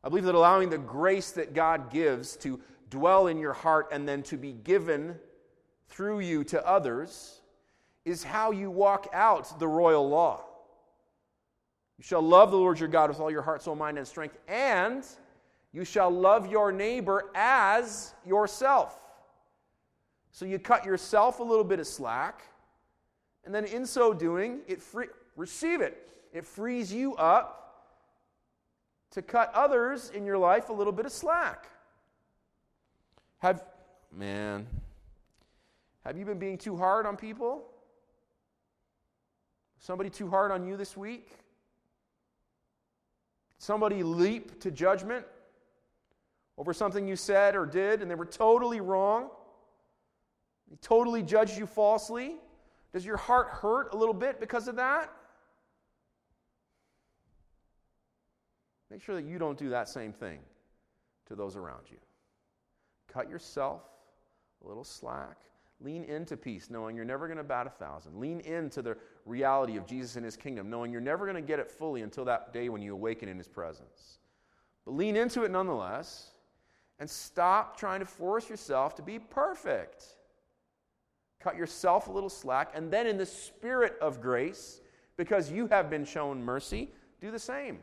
I 0.02 0.09
believe 0.09 0.25
that 0.25 0.35
allowing 0.35 0.71
the 0.71 0.78
grace 0.78 1.33
that 1.33 1.54
God 1.54 1.90
gives 1.90 2.37
to 2.38 2.61
dwell 2.88 3.26
in 3.26 3.38
your 3.38 3.52
heart 3.52 3.88
and 3.92 4.09
then 4.09 4.23
to 4.25 4.37
be 4.37 4.52
given 4.52 5.16
through 5.88 6.21
you 6.21 6.45
to 6.45 6.66
others 6.66 7.40
is 8.04 8.25
how 8.25 8.50
you 8.50 8.71
walk 8.71 9.09
out 9.12 9.59
the 9.59 9.69
royal 9.69 10.09
law. 10.09 10.45
You 11.99 12.04
shall 12.04 12.23
love 12.23 12.50
the 12.50 12.57
Lord 12.57 12.80
your 12.80 12.88
God 12.88 13.11
with 13.11 13.21
all 13.21 13.30
your 13.30 13.42
heart, 13.42 13.62
soul, 13.62 13.76
mind, 13.76 13.99
and 13.99 14.07
strength, 14.07 14.38
and 14.49 15.04
you 15.73 15.85
shall 15.85 16.11
love 16.11 16.50
your 16.50 16.73
neighbor 16.73 17.30
as 17.35 18.14
yourself. 18.26 18.99
So 20.33 20.45
you 20.45 20.59
cut 20.59 20.85
yourself 20.85 21.40
a 21.40 21.42
little 21.42 21.64
bit 21.64 21.78
of 21.78 21.87
slack, 21.87 22.42
and 23.45 23.54
then 23.54 23.64
in 23.64 23.85
so 23.85 24.14
doing, 24.14 24.61
it 24.66 24.80
free, 24.80 25.07
receive 25.37 25.80
it. 25.80 26.09
It 26.33 26.47
frees 26.47 26.92
you 26.92 27.16
up 27.16 27.57
to 29.11 29.23
cut 29.23 29.52
others 29.54 30.11
in 30.14 30.25
your 30.25 30.38
life 30.38 30.69
a 30.69 30.73
little 30.73 30.92
bit 30.92 31.04
of 31.04 31.12
slack. 31.12 31.69
Have 33.38 33.62
man, 34.16 34.66
have 36.04 36.16
you 36.16 36.25
been 36.25 36.38
being 36.38 36.59
too 36.59 36.76
hard 36.76 37.07
on 37.07 37.16
people? 37.16 37.70
Somebody 39.80 40.10
too 40.10 40.30
hard 40.30 40.52
on 40.52 40.64
you 40.64 40.76
this 40.76 40.96
week? 40.96 41.28
Somebody 43.58 44.02
leap 44.02 44.60
to 44.60 44.70
judgment? 44.70 45.26
over 46.60 46.75
something 46.75 47.08
you 47.08 47.16
said 47.16 47.56
or 47.56 47.64
did 47.64 48.02
and 48.02 48.10
they 48.10 48.14
were 48.14 48.26
totally 48.26 48.82
wrong, 48.82 49.30
they 50.68 50.76
totally 50.82 51.22
judged 51.22 51.56
you 51.56 51.64
falsely, 51.64 52.37
does 52.92 53.04
your 53.04 53.16
heart 53.16 53.49
hurt 53.49 53.94
a 53.94 53.96
little 53.96 54.14
bit 54.14 54.38
because 54.38 54.68
of 54.68 54.76
that? 54.76 55.10
Make 58.90 59.00
sure 59.00 59.14
that 59.14 59.25
you 59.25 59.38
don't 59.38 59.56
do 59.56 59.70
that 59.70 59.88
same 59.88 60.12
thing 60.12 60.40
to 61.28 61.34
those 61.34 61.56
around 61.56 61.84
you. 61.90 61.96
Cut 63.08 63.30
yourself 63.30 63.80
a 64.62 64.68
little 64.68 64.84
slack. 64.84 65.38
Lean 65.82 66.04
into 66.04 66.37
peace, 66.37 66.68
knowing 66.68 66.94
you're 66.94 67.04
never 67.04 67.26
going 67.26 67.38
to 67.38 67.44
bat 67.44 67.66
a 67.66 67.70
thousand. 67.70 68.20
Lean 68.20 68.40
into 68.40 68.82
the 68.82 68.96
reality 69.25 69.76
of 69.76 69.87
Jesus 69.87 70.16
and 70.16 70.25
his 70.25 70.37
kingdom, 70.37 70.68
knowing 70.68 70.92
you're 70.92 71.00
never 71.00 71.25
going 71.25 71.37
to 71.37 71.46
get 71.46 71.58
it 71.58 71.70
fully 71.70 72.02
until 72.02 72.25
that 72.26 72.52
day 72.52 72.68
when 72.68 72.82
you 72.82 72.92
awaken 72.92 73.28
in 73.28 73.38
his 73.38 73.49
presence. 73.49 74.18
But 74.84 74.92
lean 74.92 75.16
into 75.16 75.44
it 75.44 75.50
nonetheless, 75.50 76.32
and 76.99 77.08
stop 77.08 77.78
trying 77.78 78.00
to 78.00 78.06
force 78.06 78.50
yourself 78.50 78.94
to 78.96 79.02
be 79.02 79.18
perfect. 79.18 80.04
Cut 81.40 81.56
yourself 81.56 82.08
a 82.08 82.12
little 82.12 82.28
slack, 82.28 82.72
and 82.75 82.90
then 82.90 83.06
in 83.06 83.16
the 83.16 83.25
spirit 83.25 83.96
of 84.02 84.20
grace, 84.20 84.82
because 85.16 85.50
you 85.50 85.66
have 85.68 85.88
been 85.88 86.04
shown 86.04 86.42
mercy, 86.42 86.90
do 87.22 87.30
the 87.30 87.38
same. 87.38 87.78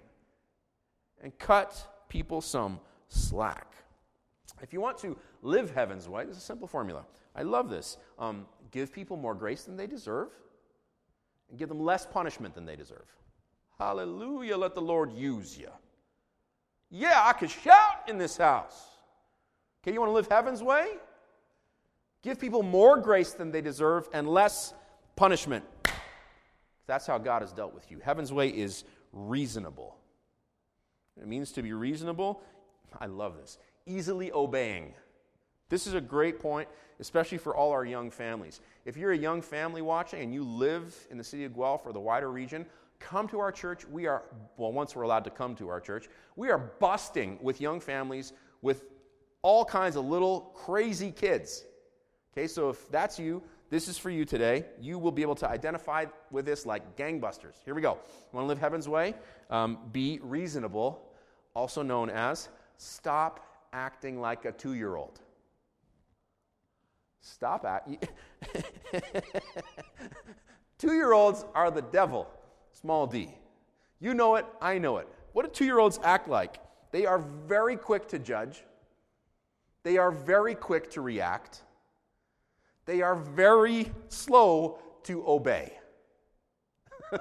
And 1.23 1.35
cut 1.39 2.05
people 2.09 2.41
some 2.41 2.79
slack. 3.07 3.73
If 4.61 4.73
you 4.73 4.81
want 4.81 4.99
to 4.99 5.17
live 5.41 5.71
heaven's 5.71 6.07
way, 6.07 6.23
is 6.23 6.37
a 6.37 6.41
simple 6.41 6.67
formula. 6.67 7.05
I 7.37 7.43
love 7.43 7.69
this. 7.69 7.97
Um, 8.17 8.47
give 8.71 8.91
people 8.91 9.15
more 9.15 9.35
grace 9.35 9.63
than 9.63 9.77
they 9.77 9.87
deserve, 9.87 10.29
and 11.49 11.57
give 11.57 11.69
them 11.69 11.79
less 11.79 12.05
punishment 12.05 12.55
than 12.55 12.65
they 12.65 12.75
deserve. 12.75 13.05
Hallelujah, 13.77 14.57
let 14.57 14.73
the 14.73 14.81
Lord 14.81 15.13
use 15.13 15.57
you. 15.57 15.69
Yeah, 16.89 17.21
I 17.23 17.33
could 17.33 17.51
shout 17.51 18.09
in 18.09 18.17
this 18.17 18.37
house. 18.37 18.87
Okay, 19.83 19.93
you 19.93 19.99
want 19.99 20.09
to 20.09 20.13
live 20.13 20.27
heaven's 20.27 20.63
way? 20.63 20.93
Give 22.23 22.39
people 22.39 22.63
more 22.63 22.97
grace 22.97 23.33
than 23.33 23.51
they 23.51 23.61
deserve 23.61 24.09
and 24.13 24.27
less 24.27 24.73
punishment. 25.15 25.63
That's 26.87 27.05
how 27.05 27.17
God 27.17 27.41
has 27.41 27.53
dealt 27.53 27.73
with 27.73 27.91
you. 27.91 27.99
Heaven's 28.03 28.33
way 28.33 28.49
is 28.49 28.83
reasonable. 29.13 29.97
It 31.21 31.27
means 31.27 31.51
to 31.53 31.61
be 31.61 31.73
reasonable. 31.73 32.41
I 32.99 33.05
love 33.05 33.37
this. 33.37 33.57
Easily 33.85 34.31
obeying. 34.31 34.93
This 35.69 35.87
is 35.87 35.93
a 35.93 36.01
great 36.01 36.39
point, 36.39 36.67
especially 36.99 37.37
for 37.37 37.55
all 37.55 37.71
our 37.71 37.85
young 37.85 38.09
families. 38.09 38.61
If 38.85 38.97
you're 38.97 39.11
a 39.11 39.17
young 39.17 39.41
family 39.41 39.81
watching 39.81 40.21
and 40.21 40.33
you 40.33 40.43
live 40.43 40.95
in 41.11 41.17
the 41.17 41.23
city 41.23 41.43
of 41.43 41.55
Guelph 41.55 41.85
or 41.85 41.93
the 41.93 41.99
wider 41.99 42.31
region, 42.31 42.65
come 42.99 43.27
to 43.29 43.39
our 43.39 43.51
church. 43.51 43.85
We 43.85 44.07
are, 44.07 44.23
well, 44.57 44.71
once 44.71 44.95
we're 44.95 45.03
allowed 45.03 45.23
to 45.25 45.29
come 45.29 45.55
to 45.55 45.69
our 45.69 45.79
church, 45.79 46.07
we 46.35 46.49
are 46.49 46.57
busting 46.57 47.39
with 47.41 47.61
young 47.61 47.79
families 47.79 48.33
with 48.61 48.85
all 49.41 49.65
kinds 49.65 49.95
of 49.95 50.05
little 50.05 50.51
crazy 50.55 51.11
kids. 51.11 51.65
Okay, 52.33 52.47
so 52.47 52.69
if 52.69 52.89
that's 52.89 53.19
you, 53.19 53.41
this 53.69 53.87
is 53.87 53.97
for 53.97 54.09
you 54.09 54.23
today. 54.23 54.65
You 54.79 54.97
will 54.97 55.11
be 55.11 55.21
able 55.21 55.35
to 55.35 55.49
identify 55.49 56.05
with 56.31 56.45
this 56.45 56.65
like 56.65 56.95
gangbusters. 56.95 57.55
Here 57.65 57.75
we 57.75 57.81
go. 57.81 57.93
You 57.93 58.37
want 58.37 58.45
to 58.45 58.47
live 58.47 58.59
heaven's 58.59 58.87
way? 58.87 59.13
Um, 59.49 59.79
be 59.91 60.19
reasonable, 60.23 61.01
also 61.53 61.81
known 61.81 62.09
as 62.09 62.49
stop 62.77 63.45
acting 63.73 64.21
like 64.21 64.45
a 64.45 64.51
two 64.51 64.73
year 64.73 64.95
old. 64.95 65.19
Stop 67.21 67.65
acting. 67.65 67.99
two 70.77 70.93
year 70.93 71.13
olds 71.13 71.45
are 71.53 71.71
the 71.71 71.81
devil, 71.81 72.29
small 72.71 73.07
d. 73.07 73.29
You 73.99 74.13
know 74.13 74.35
it, 74.35 74.45
I 74.61 74.77
know 74.77 74.97
it. 74.97 75.07
What 75.33 75.45
do 75.45 75.51
two 75.51 75.65
year 75.65 75.79
olds 75.79 75.99
act 76.03 76.27
like? 76.27 76.59
They 76.91 77.05
are 77.05 77.19
very 77.19 77.75
quick 77.75 78.07
to 78.09 78.19
judge, 78.19 78.63
they 79.83 79.97
are 79.97 80.11
very 80.11 80.55
quick 80.55 80.89
to 80.91 81.01
react 81.01 81.63
they 82.87 83.01
are 83.01 83.15
very 83.15 83.91
slow 84.07 84.79
to 85.03 85.23
obey. 85.27 85.77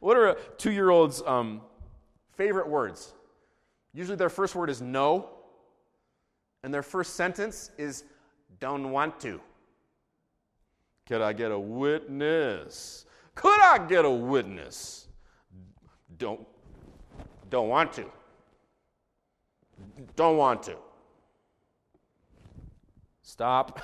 what 0.00 0.16
are 0.16 0.34
two 0.58 0.70
year 0.70 0.90
old's 0.90 1.22
um, 1.22 1.62
favorite 2.36 2.68
words? 2.68 3.14
Usually 3.92 4.16
their 4.16 4.30
first 4.30 4.54
word 4.54 4.70
is 4.70 4.80
no, 4.80 5.30
and 6.62 6.72
their 6.72 6.82
first 6.82 7.16
sentence 7.16 7.70
is 7.78 8.04
don't 8.60 8.90
want 8.90 9.20
to. 9.20 9.40
Could 11.06 11.20
I 11.20 11.32
get 11.32 11.50
a 11.50 11.58
witness? 11.58 13.06
Could 13.34 13.60
I 13.60 13.86
get 13.86 14.04
a 14.04 14.10
witness? 14.10 15.08
Don't, 16.18 16.46
don't 17.50 17.68
want 17.68 17.92
to. 17.94 18.04
Don't 20.16 20.36
want 20.36 20.62
to. 20.64 20.76
Stop 23.22 23.80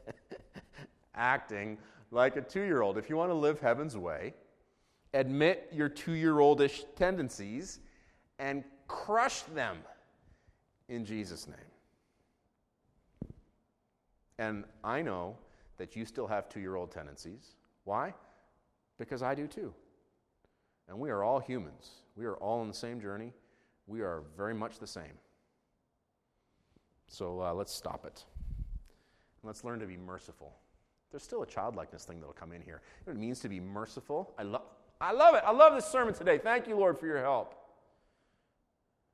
acting 1.14 1.78
like 2.10 2.36
a 2.36 2.42
two 2.42 2.62
year 2.62 2.82
old. 2.82 2.98
If 2.98 3.08
you 3.08 3.16
want 3.16 3.30
to 3.30 3.34
live 3.34 3.60
heaven's 3.60 3.96
way, 3.96 4.34
admit 5.14 5.68
your 5.72 5.88
two 5.88 6.12
year 6.12 6.40
oldish 6.40 6.84
tendencies 6.96 7.80
and 8.38 8.64
crush 8.88 9.42
them 9.42 9.78
in 10.88 11.04
Jesus' 11.04 11.46
name. 11.46 11.56
And 14.40 14.64
I 14.82 15.02
know 15.02 15.36
that 15.76 15.94
you 15.94 16.06
still 16.06 16.26
have 16.26 16.48
two 16.48 16.60
year 16.60 16.74
old 16.74 16.90
tendencies. 16.90 17.56
Why? 17.84 18.14
Because 18.98 19.22
I 19.22 19.34
do 19.34 19.46
too. 19.46 19.72
And 20.88 20.98
we 20.98 21.10
are 21.10 21.22
all 21.22 21.40
humans. 21.40 21.90
We 22.16 22.24
are 22.24 22.36
all 22.36 22.60
on 22.60 22.66
the 22.66 22.74
same 22.74 23.02
journey. 23.02 23.34
We 23.86 24.00
are 24.00 24.22
very 24.38 24.54
much 24.54 24.78
the 24.78 24.86
same. 24.86 25.12
So 27.06 27.42
uh, 27.42 27.52
let's 27.52 27.72
stop 27.72 28.06
it. 28.06 28.24
Let's 29.42 29.62
learn 29.62 29.78
to 29.80 29.86
be 29.86 29.98
merciful. 29.98 30.54
There's 31.10 31.22
still 31.22 31.42
a 31.42 31.46
childlikeness 31.46 32.04
thing 32.04 32.20
that'll 32.20 32.32
come 32.32 32.52
in 32.52 32.62
here. 32.62 32.80
You 33.00 33.12
know 33.12 33.12
what 33.12 33.18
it 33.18 33.20
means 33.20 33.40
to 33.40 33.48
be 33.48 33.60
merciful? 33.60 34.32
I, 34.38 34.44
lo- 34.44 34.62
I 35.02 35.12
love 35.12 35.34
it. 35.34 35.42
I 35.44 35.52
love 35.52 35.74
this 35.74 35.86
sermon 35.86 36.14
today. 36.14 36.38
Thank 36.38 36.66
you, 36.66 36.76
Lord, 36.76 36.98
for 36.98 37.06
your 37.06 37.20
help. 37.20 37.54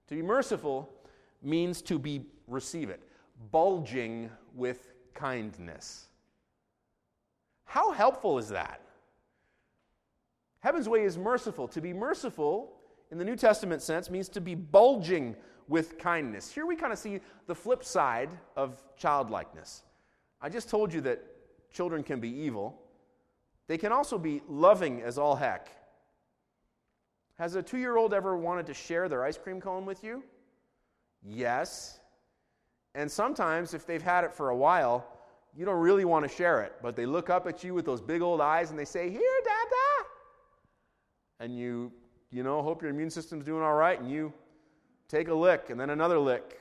To 0.09 0.15
be 0.15 0.23
merciful 0.23 0.89
means 1.43 1.83
to 1.83 1.99
be, 1.99 2.27
receive 2.47 2.91
it, 2.91 3.01
bulging 3.51 4.31
with 4.55 4.93
kindness. 5.17 6.07
How 7.65 7.91
helpful 7.93 8.39
is 8.39 8.49
that? 8.51 8.81
Heaven's 10.61 10.89
way 10.89 11.03
is 11.03 11.19
merciful. 11.19 11.69
To 11.69 11.81
be 11.81 11.93
merciful, 11.93 12.73
in 13.11 13.19
the 13.19 13.25
New 13.25 13.37
Testament 13.37 13.83
sense, 13.83 14.11
means 14.11 14.29
to 14.31 14.41
be 14.41 14.55
bulging 14.55 15.37
with 15.69 15.99
kindness. 15.99 16.53
Here 16.53 16.67
we 16.67 16.77
kind 16.77 16.93
of 16.93 16.99
see 16.99 17.21
the 17.47 17.55
flip 17.55 17.85
side 17.85 18.31
of 18.57 18.83
childlikeness. 18.97 19.83
I 20.41 20.49
just 20.49 20.69
told 20.69 20.93
you 20.93 21.01
that 21.03 21.23
children 21.73 22.03
can 22.03 22.21
be 22.21 22.31
evil, 22.31 22.81
they 23.67 23.79
can 23.79 23.93
also 23.93 24.17
be 24.17 24.43
loving 24.49 25.03
as 25.03 25.19
all 25.19 25.35
heck. 25.35 25.69
Has 27.39 27.55
a 27.55 27.63
two 27.63 27.79
year 27.79 27.97
old 27.97 28.15
ever 28.15 28.37
wanted 28.37 28.67
to 28.67 28.75
share 28.75 29.09
their 29.09 29.25
ice 29.25 29.37
cream 29.37 29.61
cone 29.61 29.85
with 29.85 30.03
you? 30.03 30.23
Yes. 31.23 31.99
And 32.97 33.13
sometimes, 33.13 33.75
if 33.75 33.87
they've 33.87 34.03
had 34.03 34.25
it 34.25 34.33
for 34.33 34.49
a 34.49 34.57
while, 34.57 35.07
you 35.55 35.67
don't 35.67 35.79
really 35.79 36.07
want 36.07 36.27
to 36.27 36.35
share 36.35 36.63
it, 36.63 36.73
but 36.83 36.97
they 36.97 37.05
look 37.05 37.29
up 37.29 37.47
at 37.47 37.63
you 37.63 37.75
with 37.75 37.85
those 37.85 38.01
big 38.01 38.23
old 38.23 38.41
eyes 38.41 38.71
and 38.71 38.79
they 38.79 38.87
say, 38.87 39.11
Here, 39.11 39.21
Dada. 39.45 40.09
And 41.39 41.57
you, 41.57 41.93
you 42.31 42.43
know, 42.43 42.63
hope 42.63 42.81
your 42.81 42.91
immune 42.91 43.11
system's 43.11 43.45
doing 43.45 43.63
all 43.63 43.75
right, 43.75 44.01
and 44.01 44.11
you 44.11 44.33
take 45.09 45.29
a 45.29 45.35
lick 45.35 45.69
and 45.69 45.79
then 45.79 45.91
another 45.91 46.19
lick. 46.19 46.59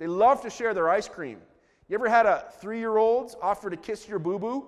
They 0.00 0.08
love 0.08 0.42
to 0.42 0.50
share 0.50 0.74
their 0.74 0.88
ice 0.88 1.08
cream. 1.08 1.38
You 1.88 1.94
ever 1.94 2.08
had 2.08 2.26
a 2.26 2.46
three 2.60 2.80
year 2.80 2.96
old 2.96 3.36
offer 3.40 3.70
to 3.70 3.76
kiss 3.76 4.08
your 4.08 4.18
boo 4.18 4.40
boo? 4.40 4.66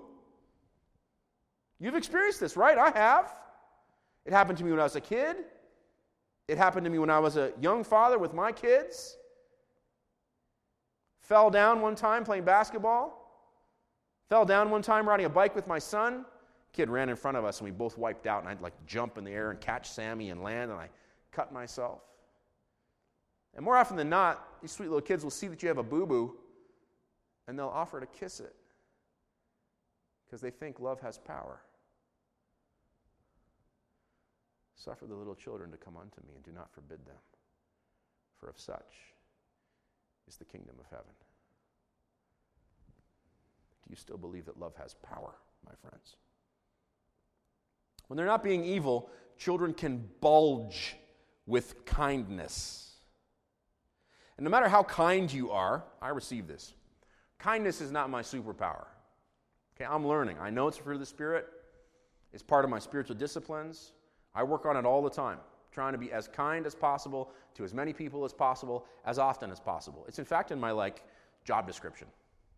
You've 1.77 1.95
experienced 1.95 2.39
this, 2.39 2.55
right? 2.55 2.77
I 2.77 2.91
have. 2.97 3.35
It 4.25 4.31
happened 4.31 4.57
to 4.59 4.63
me 4.63 4.71
when 4.71 4.79
I 4.79 4.83
was 4.83 4.95
a 4.95 5.01
kid. 5.01 5.35
It 6.47 6.57
happened 6.57 6.85
to 6.85 6.89
me 6.89 6.99
when 6.99 7.09
I 7.09 7.19
was 7.19 7.35
a 7.35 7.51
young 7.59 7.83
father 7.83 8.17
with 8.17 8.33
my 8.33 8.53
kids. 8.53 9.17
Fell 11.27 11.49
down 11.49 11.81
one 11.81 11.93
time 11.93 12.23
playing 12.23 12.45
basketball. 12.45 13.43
Fell 14.29 14.45
down 14.45 14.69
one 14.69 14.81
time 14.81 15.07
riding 15.07 15.25
a 15.25 15.29
bike 15.29 15.55
with 15.57 15.67
my 15.67 15.77
son. 15.77 16.25
Kid 16.71 16.89
ran 16.89 17.09
in 17.09 17.17
front 17.17 17.35
of 17.35 17.43
us 17.43 17.59
and 17.59 17.65
we 17.65 17.71
both 17.71 17.97
wiped 17.97 18.27
out, 18.27 18.41
and 18.41 18.49
I'd 18.49 18.61
like 18.61 18.73
jump 18.85 19.17
in 19.17 19.25
the 19.25 19.31
air 19.31 19.51
and 19.51 19.59
catch 19.59 19.89
Sammy 19.89 20.29
and 20.29 20.41
land, 20.41 20.71
and 20.71 20.79
I 20.79 20.87
cut 21.33 21.51
myself. 21.51 21.99
And 23.55 23.65
more 23.65 23.75
often 23.75 23.97
than 23.97 24.09
not, 24.09 24.61
these 24.61 24.71
sweet 24.71 24.85
little 24.85 25.01
kids 25.01 25.25
will 25.25 25.31
see 25.31 25.47
that 25.47 25.61
you 25.61 25.67
have 25.67 25.79
a 25.79 25.83
boo 25.83 26.05
boo 26.05 26.35
and 27.45 27.59
they'll 27.59 27.67
offer 27.67 27.99
to 27.99 28.05
kiss 28.05 28.39
it 28.39 28.55
because 30.25 30.39
they 30.39 30.51
think 30.51 30.79
love 30.79 31.01
has 31.01 31.17
power. 31.17 31.59
Suffer 34.75 35.07
the 35.07 35.15
little 35.15 35.35
children 35.35 35.71
to 35.71 35.77
come 35.77 35.97
unto 35.97 36.21
me 36.25 36.35
and 36.35 36.43
do 36.43 36.51
not 36.51 36.71
forbid 36.71 37.05
them, 37.05 37.15
for 38.39 38.47
of 38.47 38.57
such 38.57 39.16
is 40.27 40.37
the 40.37 40.45
kingdom 40.45 40.75
of 40.79 40.85
heaven. 40.89 41.11
Do 43.83 43.91
you 43.91 43.95
still 43.95 44.17
believe 44.17 44.45
that 44.45 44.59
love 44.59 44.75
has 44.75 44.95
power, 44.95 45.33
my 45.65 45.73
friends? 45.81 46.15
When 48.07 48.17
they're 48.17 48.25
not 48.25 48.43
being 48.43 48.63
evil, 48.63 49.09
children 49.37 49.73
can 49.73 50.07
bulge 50.21 50.95
with 51.45 51.85
kindness. 51.85 52.95
And 54.37 54.43
no 54.43 54.49
matter 54.49 54.67
how 54.67 54.83
kind 54.83 55.31
you 55.31 55.51
are, 55.51 55.83
I 56.01 56.09
receive 56.09 56.47
this. 56.47 56.73
Kindness 57.39 57.81
is 57.81 57.91
not 57.91 58.09
my 58.09 58.21
superpower. 58.21 58.85
Okay, 59.75 59.85
I'm 59.89 60.07
learning. 60.07 60.37
I 60.39 60.49
know 60.49 60.67
it's 60.67 60.77
of 60.93 60.99
the 60.99 61.05
Spirit. 61.05 61.47
It's 62.33 62.43
part 62.43 62.65
of 62.65 62.71
my 62.71 62.79
spiritual 62.79 63.15
disciplines. 63.15 63.93
I 64.35 64.43
work 64.43 64.65
on 64.65 64.75
it 64.75 64.85
all 64.85 65.01
the 65.01 65.09
time, 65.09 65.39
trying 65.77 65.91
to 65.91 65.99
be 65.99 66.11
as 66.11 66.27
kind 66.27 66.65
as 66.65 66.73
possible 66.73 67.29
to 67.53 67.63
as 67.63 67.71
many 67.71 67.93
people 67.93 68.25
as 68.25 68.33
possible, 68.33 68.83
as 69.05 69.19
often 69.19 69.51
as 69.51 69.59
possible. 69.59 70.05
It's 70.07 70.17
in 70.17 70.25
fact 70.25 70.49
in 70.51 70.59
my 70.59 70.71
like 70.71 71.03
job 71.45 71.67
description. 71.67 72.07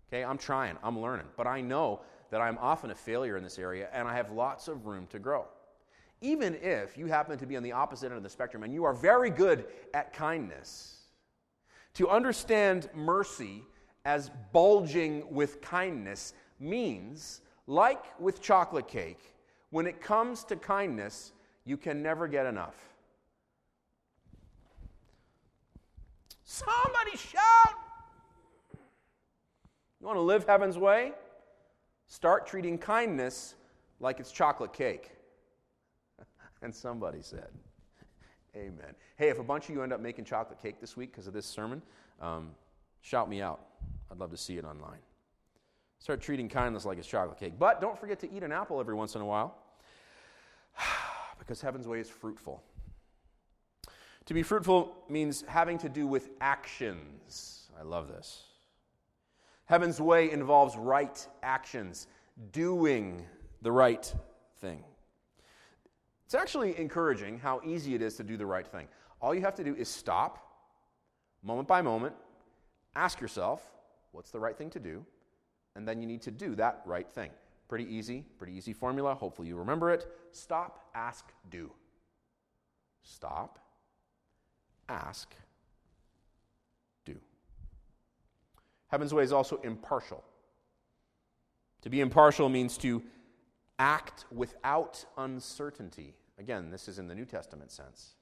Okay, 0.08 0.24
I'm 0.24 0.38
trying, 0.38 0.78
I'm 0.82 0.98
learning, 0.98 1.26
but 1.36 1.46
I 1.46 1.60
know 1.60 2.00
that 2.32 2.40
I'm 2.40 2.58
often 2.60 2.92
a 2.92 2.96
failure 2.96 3.36
in 3.36 3.44
this 3.44 3.60
area 3.60 3.90
and 3.92 4.08
I 4.08 4.16
have 4.16 4.32
lots 4.32 4.70
of 4.70 4.86
room 4.86 5.06
to 5.08 5.20
grow. 5.20 5.48
Even 6.22 6.56
if 6.62 6.98
you 6.98 7.08
happen 7.08 7.38
to 7.38 7.46
be 7.46 7.58
on 7.58 7.64
the 7.64 7.74
opposite 7.74 8.06
end 8.06 8.16
of 8.16 8.24
the 8.24 8.30
spectrum 8.30 8.64
and 8.64 8.74
you 8.74 8.86
are 8.86 8.94
very 8.94 9.30
good 9.30 9.66
at 9.94 10.14
kindness, 10.14 11.02
to 11.96 12.08
understand 12.08 12.88
mercy 12.96 13.66
as 14.06 14.32
bulging 14.54 15.26
with 15.30 15.60
kindness 15.60 16.34
means, 16.58 17.42
like 17.68 18.18
with 18.18 18.42
chocolate 18.42 18.88
cake, 18.88 19.36
when 19.72 19.86
it 19.86 20.00
comes 20.00 20.46
to 20.46 20.56
kindness, 20.56 21.34
you 21.66 21.76
can 21.76 22.02
never 22.02 22.26
get 22.30 22.46
enough. 22.46 22.90
Somebody 26.52 27.16
shout! 27.16 27.76
You 30.02 30.08
want 30.08 30.18
to 30.18 30.22
live 30.22 30.48
heaven's 30.48 30.80
way? 30.80 31.12
Start 32.08 32.48
treating 32.48 32.76
kindness 32.76 33.54
like 34.00 34.20
it's 34.20 34.32
chocolate 34.32 34.74
cake. 34.74 35.12
and 36.64 36.74
somebody 36.74 37.22
said, 37.22 37.50
Amen. 38.56 38.96
Hey, 39.16 39.30
if 39.30 39.38
a 39.38 39.44
bunch 39.44 39.70
of 39.70 39.76
you 39.76 39.84
end 39.84 39.94
up 39.94 40.00
making 40.02 40.26
chocolate 40.26 40.60
cake 40.60 40.82
this 40.82 40.98
week 40.98 41.12
because 41.12 41.28
of 41.28 41.34
this 41.34 41.46
sermon, 41.46 41.84
um, 42.20 42.50
shout 43.02 43.30
me 43.30 43.44
out. 43.44 43.60
I'd 44.12 44.18
love 44.18 44.32
to 44.32 44.38
see 44.38 44.58
it 44.58 44.66
online. 44.66 44.98
Start 46.00 46.20
treating 46.20 46.50
kindness 46.50 46.84
like 46.84 46.98
it's 46.98 47.08
chocolate 47.08 47.40
cake. 47.40 47.60
But 47.60 47.80
don't 47.80 47.98
forget 48.00 48.20
to 48.22 48.34
eat 48.36 48.42
an 48.42 48.52
apple 48.52 48.80
every 48.80 48.96
once 48.96 49.14
in 49.14 49.22
a 49.22 49.26
while 49.26 49.56
because 51.38 51.62
heaven's 51.62 51.88
way 51.88 52.00
is 52.00 52.10
fruitful. 52.10 52.64
To 54.30 54.36
be 54.36 54.44
fruitful 54.44 54.96
means 55.10 55.44
having 55.48 55.80
to 55.80 55.90
do 55.90 56.06
with 56.06 56.30
actions. 56.40 57.72
I 57.80 57.82
love 57.82 58.10
this. 58.10 58.44
Heaven's 59.66 60.00
way 60.00 60.30
involves 60.30 60.78
right 60.78 61.28
actions, 61.42 62.06
doing 62.52 63.26
the 63.64 63.72
right 63.72 64.14
thing. 64.62 64.84
It's 66.26 66.36
actually 66.36 66.78
encouraging 66.78 67.40
how 67.40 67.60
easy 67.66 67.96
it 67.96 68.04
is 68.04 68.18
to 68.18 68.24
do 68.24 68.38
the 68.38 68.46
right 68.46 68.68
thing. 68.68 68.88
All 69.20 69.34
you 69.34 69.42
have 69.42 69.56
to 69.56 69.64
do 69.64 69.74
is 69.74 69.90
stop, 69.90 70.38
moment 71.42 71.68
by 71.68 71.82
moment, 71.82 72.14
ask 72.96 73.20
yourself, 73.20 73.68
what's 74.12 74.30
the 74.30 74.40
right 74.40 74.56
thing 74.56 74.70
to 74.70 74.80
do? 74.80 75.04
And 75.76 75.88
then 75.88 76.00
you 76.00 76.06
need 76.06 76.22
to 76.22 76.32
do 76.32 76.54
that 76.54 76.84
right 76.86 77.10
thing. 77.10 77.32
Pretty 77.68 77.92
easy, 77.92 78.26
pretty 78.38 78.54
easy 78.54 78.74
formula. 78.74 79.16
Hopefully 79.16 79.48
you 79.48 79.56
remember 79.58 79.90
it. 79.90 80.06
Stop, 80.34 80.88
ask, 80.94 81.26
do. 81.50 81.72
Stop, 83.02 83.58
ask, 84.90 85.34
do. 87.06 87.16
Heaven's 88.88 89.14
way 89.14 89.24
is 89.24 89.32
also 89.32 89.60
impartial. 89.64 90.24
To 91.84 91.90
be 91.90 92.02
impartial 92.02 92.50
means 92.50 92.78
to 92.80 93.02
act 93.78 94.26
without 94.32 95.06
uncertainty. 95.18 96.14
Again, 96.38 96.70
this 96.70 96.88
is 96.88 97.00
in 97.00 97.08
the 97.08 97.16
New 97.16 97.26
Testament 97.26 97.72
sense. 97.72 98.16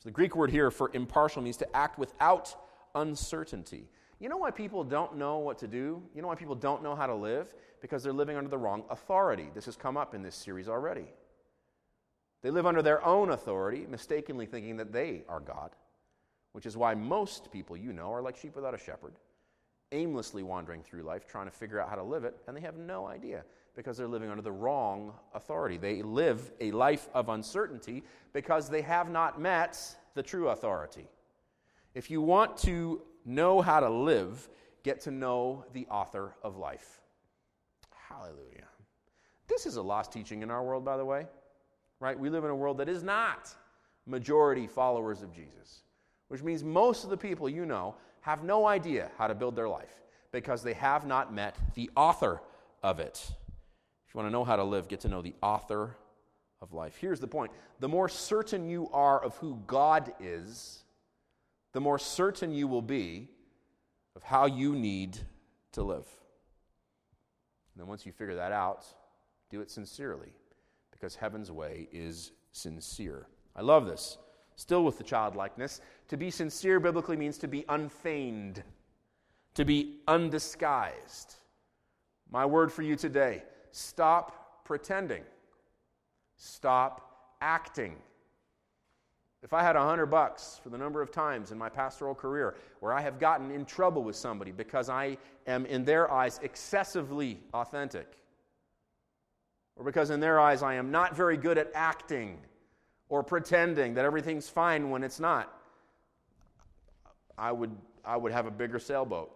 So 0.00 0.08
the 0.08 0.12
Greek 0.12 0.34
word 0.36 0.50
here 0.50 0.70
for 0.70 0.90
impartial 0.92 1.42
means 1.42 1.56
to 1.58 1.76
act 1.76 1.98
without 1.98 2.54
uncertainty. 2.94 3.88
You 4.18 4.28
know 4.28 4.36
why 4.36 4.50
people 4.50 4.82
don't 4.82 5.16
know 5.16 5.38
what 5.38 5.58
to 5.58 5.68
do? 5.68 6.02
You 6.14 6.22
know 6.22 6.28
why 6.28 6.34
people 6.34 6.54
don't 6.54 6.82
know 6.82 6.94
how 6.94 7.06
to 7.06 7.14
live? 7.14 7.54
Because 7.80 8.02
they're 8.02 8.12
living 8.12 8.36
under 8.36 8.48
the 8.48 8.58
wrong 8.58 8.84
authority. 8.90 9.48
This 9.54 9.66
has 9.66 9.76
come 9.76 9.96
up 9.96 10.14
in 10.14 10.22
this 10.22 10.34
series 10.34 10.68
already. 10.68 11.06
They 12.46 12.52
live 12.52 12.64
under 12.64 12.80
their 12.80 13.04
own 13.04 13.30
authority, 13.30 13.88
mistakenly 13.90 14.46
thinking 14.46 14.76
that 14.76 14.92
they 14.92 15.24
are 15.28 15.40
God, 15.40 15.72
which 16.52 16.64
is 16.64 16.76
why 16.76 16.94
most 16.94 17.50
people 17.50 17.76
you 17.76 17.92
know 17.92 18.12
are 18.12 18.22
like 18.22 18.36
sheep 18.36 18.54
without 18.54 18.72
a 18.72 18.78
shepherd 18.78 19.14
aimlessly 19.90 20.44
wandering 20.44 20.80
through 20.80 21.02
life 21.02 21.26
trying 21.26 21.46
to 21.46 21.50
figure 21.50 21.80
out 21.80 21.88
how 21.88 21.96
to 21.96 22.04
live 22.04 22.22
it, 22.22 22.36
and 22.46 22.56
they 22.56 22.60
have 22.60 22.76
no 22.76 23.08
idea 23.08 23.42
because 23.74 23.96
they're 23.96 24.06
living 24.06 24.30
under 24.30 24.44
the 24.44 24.52
wrong 24.52 25.12
authority. 25.34 25.76
They 25.76 26.02
live 26.02 26.52
a 26.60 26.70
life 26.70 27.08
of 27.14 27.30
uncertainty 27.30 28.04
because 28.32 28.70
they 28.70 28.82
have 28.82 29.10
not 29.10 29.40
met 29.40 29.76
the 30.14 30.22
true 30.22 30.50
authority. 30.50 31.08
If 31.94 32.12
you 32.12 32.20
want 32.20 32.56
to 32.58 33.02
know 33.24 33.60
how 33.60 33.80
to 33.80 33.90
live, 33.90 34.48
get 34.84 35.00
to 35.00 35.10
know 35.10 35.64
the 35.72 35.88
author 35.88 36.36
of 36.44 36.56
life. 36.56 37.00
Hallelujah. 38.08 38.68
This 39.48 39.66
is 39.66 39.74
a 39.74 39.82
lost 39.82 40.12
teaching 40.12 40.42
in 40.42 40.52
our 40.52 40.62
world, 40.62 40.84
by 40.84 40.96
the 40.96 41.04
way. 41.04 41.26
Right? 42.00 42.18
We 42.18 42.28
live 42.28 42.44
in 42.44 42.50
a 42.50 42.56
world 42.56 42.78
that 42.78 42.88
is 42.88 43.02
not 43.02 43.54
majority 44.06 44.66
followers 44.66 45.22
of 45.22 45.32
Jesus, 45.32 45.82
which 46.28 46.42
means 46.42 46.62
most 46.62 47.04
of 47.04 47.10
the 47.10 47.16
people 47.16 47.48
you 47.48 47.66
know 47.66 47.94
have 48.20 48.44
no 48.44 48.66
idea 48.66 49.10
how 49.18 49.26
to 49.26 49.34
build 49.34 49.56
their 49.56 49.68
life 49.68 50.02
because 50.32 50.62
they 50.62 50.74
have 50.74 51.06
not 51.06 51.32
met 51.32 51.56
the 51.74 51.90
author 51.96 52.40
of 52.82 53.00
it. 53.00 53.30
If 54.06 54.14
you 54.14 54.18
want 54.18 54.28
to 54.28 54.32
know 54.32 54.44
how 54.44 54.56
to 54.56 54.64
live, 54.64 54.88
get 54.88 55.00
to 55.00 55.08
know 55.08 55.22
the 55.22 55.34
author 55.42 55.96
of 56.60 56.72
life. 56.72 56.96
Here's 57.00 57.20
the 57.20 57.26
point 57.26 57.52
the 57.80 57.88
more 57.88 58.08
certain 58.08 58.68
you 58.68 58.88
are 58.92 59.22
of 59.22 59.36
who 59.36 59.60
God 59.66 60.12
is, 60.20 60.82
the 61.72 61.80
more 61.80 61.98
certain 61.98 62.52
you 62.52 62.68
will 62.68 62.82
be 62.82 63.28
of 64.14 64.22
how 64.22 64.46
you 64.46 64.74
need 64.74 65.18
to 65.72 65.82
live. 65.82 66.06
And 67.74 67.82
then 67.82 67.86
once 67.86 68.06
you 68.06 68.12
figure 68.12 68.36
that 68.36 68.52
out, 68.52 68.86
do 69.50 69.60
it 69.60 69.70
sincerely 69.70 70.32
because 70.96 71.14
heaven's 71.14 71.52
way 71.52 71.88
is 71.92 72.32
sincere. 72.52 73.26
I 73.54 73.62
love 73.62 73.86
this 73.86 74.18
still 74.56 74.84
with 74.84 74.96
the 74.96 75.04
childlikeness. 75.04 75.80
To 76.08 76.16
be 76.16 76.30
sincere 76.30 76.80
biblically 76.80 77.16
means 77.16 77.38
to 77.38 77.48
be 77.48 77.64
unfeigned, 77.68 78.62
to 79.54 79.64
be 79.64 80.00
undisguised. 80.08 81.36
My 82.30 82.44
word 82.44 82.72
for 82.72 82.82
you 82.82 82.96
today 82.96 83.42
stop 83.70 84.64
pretending, 84.64 85.22
stop 86.36 87.36
acting. 87.40 87.96
If 89.42 89.52
I 89.52 89.62
had 89.62 89.76
a 89.76 89.84
hundred 89.84 90.06
bucks 90.06 90.58
for 90.62 90.70
the 90.70 90.78
number 90.78 91.02
of 91.02 91.12
times 91.12 91.52
in 91.52 91.58
my 91.58 91.68
pastoral 91.68 92.14
career 92.14 92.56
where 92.80 92.92
I 92.92 93.02
have 93.02 93.20
gotten 93.20 93.50
in 93.50 93.64
trouble 93.64 94.02
with 94.02 94.16
somebody 94.16 94.50
because 94.50 94.88
I 94.88 95.18
am, 95.46 95.66
in 95.66 95.84
their 95.84 96.10
eyes, 96.10 96.40
excessively 96.42 97.38
authentic, 97.52 98.16
or 99.76 99.84
because 99.84 100.10
in 100.10 100.20
their 100.20 100.40
eyes 100.40 100.62
I 100.62 100.74
am 100.74 100.90
not 100.90 101.14
very 101.14 101.36
good 101.36 101.58
at 101.58 101.70
acting, 101.74 102.38
or 103.08 103.22
pretending 103.22 103.94
that 103.94 104.04
everything's 104.04 104.48
fine 104.48 104.90
when 104.90 105.04
it's 105.04 105.20
not, 105.20 105.52
I 107.38 107.52
would, 107.52 107.70
I 108.04 108.16
would 108.16 108.32
have 108.32 108.46
a 108.46 108.50
bigger 108.50 108.78
sailboat. 108.78 109.30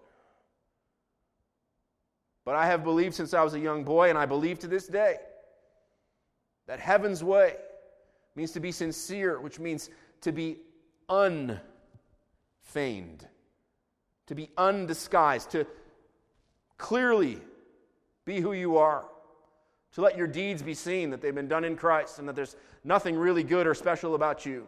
But 2.44 2.56
I 2.56 2.66
have 2.66 2.82
believed 2.82 3.14
since 3.14 3.34
I 3.34 3.44
was 3.44 3.54
a 3.54 3.60
young 3.60 3.84
boy, 3.84 4.08
and 4.08 4.18
I 4.18 4.26
believe 4.26 4.58
to 4.60 4.66
this 4.66 4.86
day, 4.88 5.18
that 6.66 6.80
heaven's 6.80 7.22
way 7.22 7.54
means 8.34 8.52
to 8.52 8.60
be 8.60 8.72
sincere, 8.72 9.38
which 9.40 9.58
means 9.58 9.90
to 10.22 10.32
be 10.32 10.56
unfeigned, 11.08 11.60
to 14.26 14.34
be 14.34 14.50
undisguised, 14.56 15.50
to 15.50 15.66
clearly 16.78 17.38
be 18.24 18.40
who 18.40 18.52
you 18.52 18.78
are, 18.78 19.04
to 19.94 20.00
let 20.00 20.16
your 20.16 20.26
deeds 20.26 20.62
be 20.62 20.74
seen 20.74 21.10
that 21.10 21.20
they've 21.20 21.34
been 21.34 21.48
done 21.48 21.64
in 21.64 21.76
Christ 21.76 22.18
and 22.18 22.28
that 22.28 22.36
there's 22.36 22.56
nothing 22.84 23.16
really 23.16 23.42
good 23.42 23.66
or 23.66 23.74
special 23.74 24.14
about 24.14 24.46
you, 24.46 24.66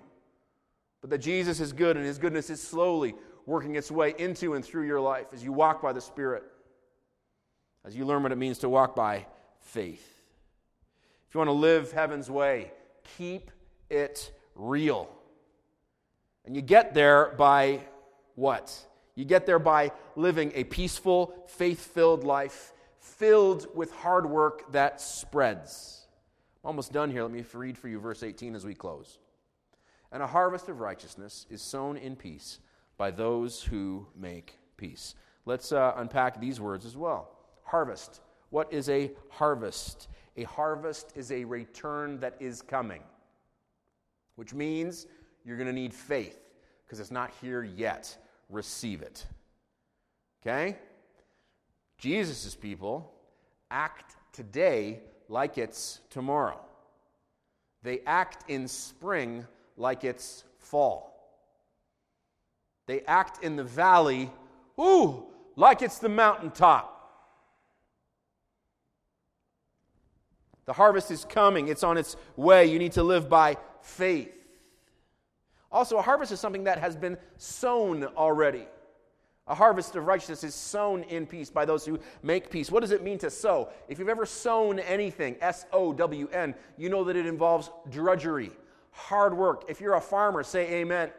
but 1.01 1.11
that 1.11 1.19
Jesus 1.19 1.61
is 1.61 1.73
good 1.73 1.97
and 1.97 2.05
his 2.05 2.19
goodness 2.19 2.51
is 2.51 2.61
slowly 2.61 3.15
working 3.47 3.77
its 3.77 3.91
way 3.91 4.15
into 4.19 4.55
and 4.55 4.65
through 4.65 4.87
your 4.87 5.01
life 5.01 5.27
as 5.33 5.43
you 5.43 5.53
walk 5.53 5.83
by 5.83 5.93
the 5.93 6.01
Spirit, 6.01 6.45
as 7.85 7.97
you 7.97 8.05
learn 8.05 8.23
what 8.23 8.33
it 8.33 8.39
means 8.39 8.59
to 8.59 8.69
walk 8.69 8.95
by 8.95 9.27
faith. 9.61 10.23
If 11.29 11.35
you 11.35 11.39
want 11.39 11.49
to 11.49 11.53
live 11.53 11.93
heaven's 11.93 12.31
way, 12.31 12.73
keep 13.17 13.51
it 13.91 14.33
real. 14.55 15.09
And 16.45 16.55
you 16.55 16.63
get 16.63 16.95
there 16.95 17.35
by 17.39 17.81
what? 18.35 18.77
You 19.15 19.25
get 19.25 19.47
there 19.47 19.59
by 19.59 19.93
living 20.17 20.53
a 20.55 20.65
peaceful, 20.65 21.35
faith 21.47 21.81
filled 21.95 22.25
life, 22.25 22.73
filled 23.03 23.67
with 23.75 23.93
hard 23.93 24.25
work 24.27 24.73
that 24.73 25.01
spreads 25.01 26.03
I'm 26.63 26.69
almost 26.69 26.93
done 26.93 27.11
here. 27.11 27.23
Let 27.23 27.33
me 27.33 27.45
read 27.53 27.77
for 27.77 27.89
you 27.89 27.99
verse 27.99 28.23
18 28.23 28.55
as 28.55 28.65
we 28.65 28.75
close. 28.75 29.19
And 30.13 30.23
a 30.23 30.27
harvest 30.29 30.69
of 30.69 30.79
righteousness 30.79 31.45
is 31.51 31.61
sown 31.61 31.97
in 31.97 32.15
peace 32.15 32.61
by 32.97 33.11
those 33.11 33.65
who 33.65 34.07
make 34.17 34.59
peace. 34.77 35.17
Let's 35.45 35.73
uh, 35.73 35.95
unpack 35.97 36.41
these 36.41 36.61
words 36.61 36.87
as 36.87 36.97
well. 36.97 37.31
Harvest. 37.65 38.21
What 38.51 38.73
is 38.73 38.89
a 38.89 39.11
harvest? 39.29 40.07
A 40.37 40.45
harvest 40.45 41.13
is 41.17 41.33
a 41.33 41.45
return 41.45 42.21
that 42.21 42.37
is 42.39 42.63
coming, 42.63 43.03
which 44.37 44.55
means 44.55 45.07
you're 45.45 45.57
going 45.57 45.67
to 45.67 45.73
need 45.73 45.93
faith 45.93 46.39
because 46.85 47.01
it's 47.01 47.11
not 47.11 47.33
here 47.41 47.65
yet. 47.65 48.17
Receive 48.51 49.03
it. 49.03 49.27
Okay? 50.43 50.77
Jesus' 51.99 52.55
people 52.55 53.13
act 53.71 54.17
today 54.33 55.01
like 55.29 55.59
it's 55.59 56.01
tomorrow. 56.11 56.61
They 57.83 58.01
act 58.07 58.49
in 58.51 58.69
spring 58.69 59.47
like 59.77 60.05
it's 60.05 60.45
fall. 60.59 61.13
They 62.87 63.03
act 63.03 63.43
in 63.45 63.57
the 63.57 63.65
valley, 63.65 64.31
ooh, 64.79 65.25
like 65.57 65.83
it's 65.83 65.99
the 65.99 66.09
mountaintop. 66.09 66.89
The 70.65 70.73
harvest 70.73 71.11
is 71.11 71.25
coming, 71.25 71.69
it's 71.69 71.83
on 71.83 71.97
its 71.97 72.17
way. 72.37 72.67
You 72.67 72.79
need 72.79 72.93
to 72.93 73.03
live 73.03 73.29
by 73.29 73.57
faith. 73.81 74.33
Also, 75.71 75.97
a 75.97 76.03
harvest 76.03 76.31
is 76.33 76.39
something 76.39 76.65
that 76.65 76.79
has 76.79 76.97
been 76.97 77.17
sown 77.37 78.05
already. 78.05 78.67
A 79.49 79.55
harvest 79.55 79.97
of 79.97 80.07
righteousness 80.07 80.45
is 80.45 80.55
sown 80.55 81.03
in 81.05 81.27
peace 81.27 81.51
by 81.51 81.65
those 81.65 81.85
who 81.85 81.99
make 82.23 82.49
peace. 82.49 82.71
What 82.71 82.81
does 82.81 82.93
it 82.93 83.03
mean 83.03 83.19
to 83.19 83.31
sow? 83.31 83.71
If 83.89 83.99
you've 83.99 84.09
ever 84.09 84.25
sown 84.25 84.79
anything, 84.79 85.37
S 85.41 85.67
O 85.73 85.93
W 85.93 86.29
N, 86.29 86.55
you 86.79 86.89
know 86.89 87.03
that 87.05 87.17
it 87.17 87.27
involves 87.27 87.69
drudgery, 87.91 88.53
hard 88.93 89.37
work. 89.37 89.65
If 89.69 89.81
you're 89.81 89.95
a 89.95 90.01
farmer, 90.01 90.45
say 90.45 90.75
amen. 90.75 91.11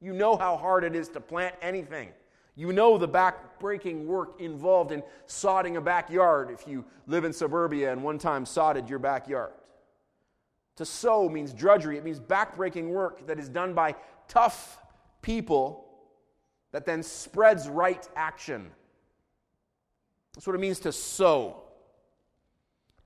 You 0.00 0.12
know 0.12 0.36
how 0.36 0.56
hard 0.56 0.82
it 0.82 0.96
is 0.96 1.08
to 1.10 1.20
plant 1.20 1.54
anything. 1.62 2.10
You 2.56 2.72
know 2.72 2.98
the 2.98 3.06
back-breaking 3.06 4.06
work 4.06 4.40
involved 4.40 4.90
in 4.90 5.04
sodding 5.28 5.76
a 5.76 5.80
backyard 5.80 6.50
if 6.50 6.66
you 6.66 6.84
live 7.06 7.24
in 7.24 7.32
suburbia 7.32 7.92
and 7.92 8.02
one 8.02 8.18
time 8.18 8.44
sodded 8.44 8.90
your 8.90 8.98
backyard. 8.98 9.52
To 10.76 10.84
sow 10.84 11.28
means 11.28 11.52
drudgery, 11.52 11.98
it 11.98 12.04
means 12.04 12.18
back-breaking 12.18 12.88
work 12.90 13.28
that 13.28 13.38
is 13.38 13.48
done 13.48 13.74
by 13.74 13.94
tough 14.26 14.78
people 15.22 15.87
that 16.72 16.84
then 16.84 17.02
spreads 17.02 17.68
right 17.68 18.06
action. 18.16 18.70
That's 20.34 20.46
what 20.46 20.54
it 20.54 20.60
means 20.60 20.80
to 20.80 20.92
sow. 20.92 21.62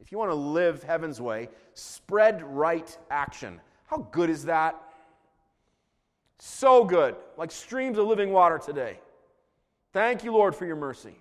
If 0.00 0.10
you 0.10 0.18
want 0.18 0.30
to 0.30 0.36
live 0.36 0.82
heaven's 0.82 1.20
way, 1.20 1.48
spread 1.74 2.42
right 2.42 2.96
action. 3.10 3.60
How 3.86 4.08
good 4.10 4.30
is 4.30 4.44
that? 4.46 4.80
So 6.38 6.84
good, 6.84 7.14
like 7.36 7.52
streams 7.52 7.98
of 7.98 8.06
living 8.06 8.32
water 8.32 8.58
today. 8.58 8.98
Thank 9.92 10.24
you, 10.24 10.32
Lord, 10.32 10.56
for 10.56 10.66
your 10.66 10.76
mercy. 10.76 11.14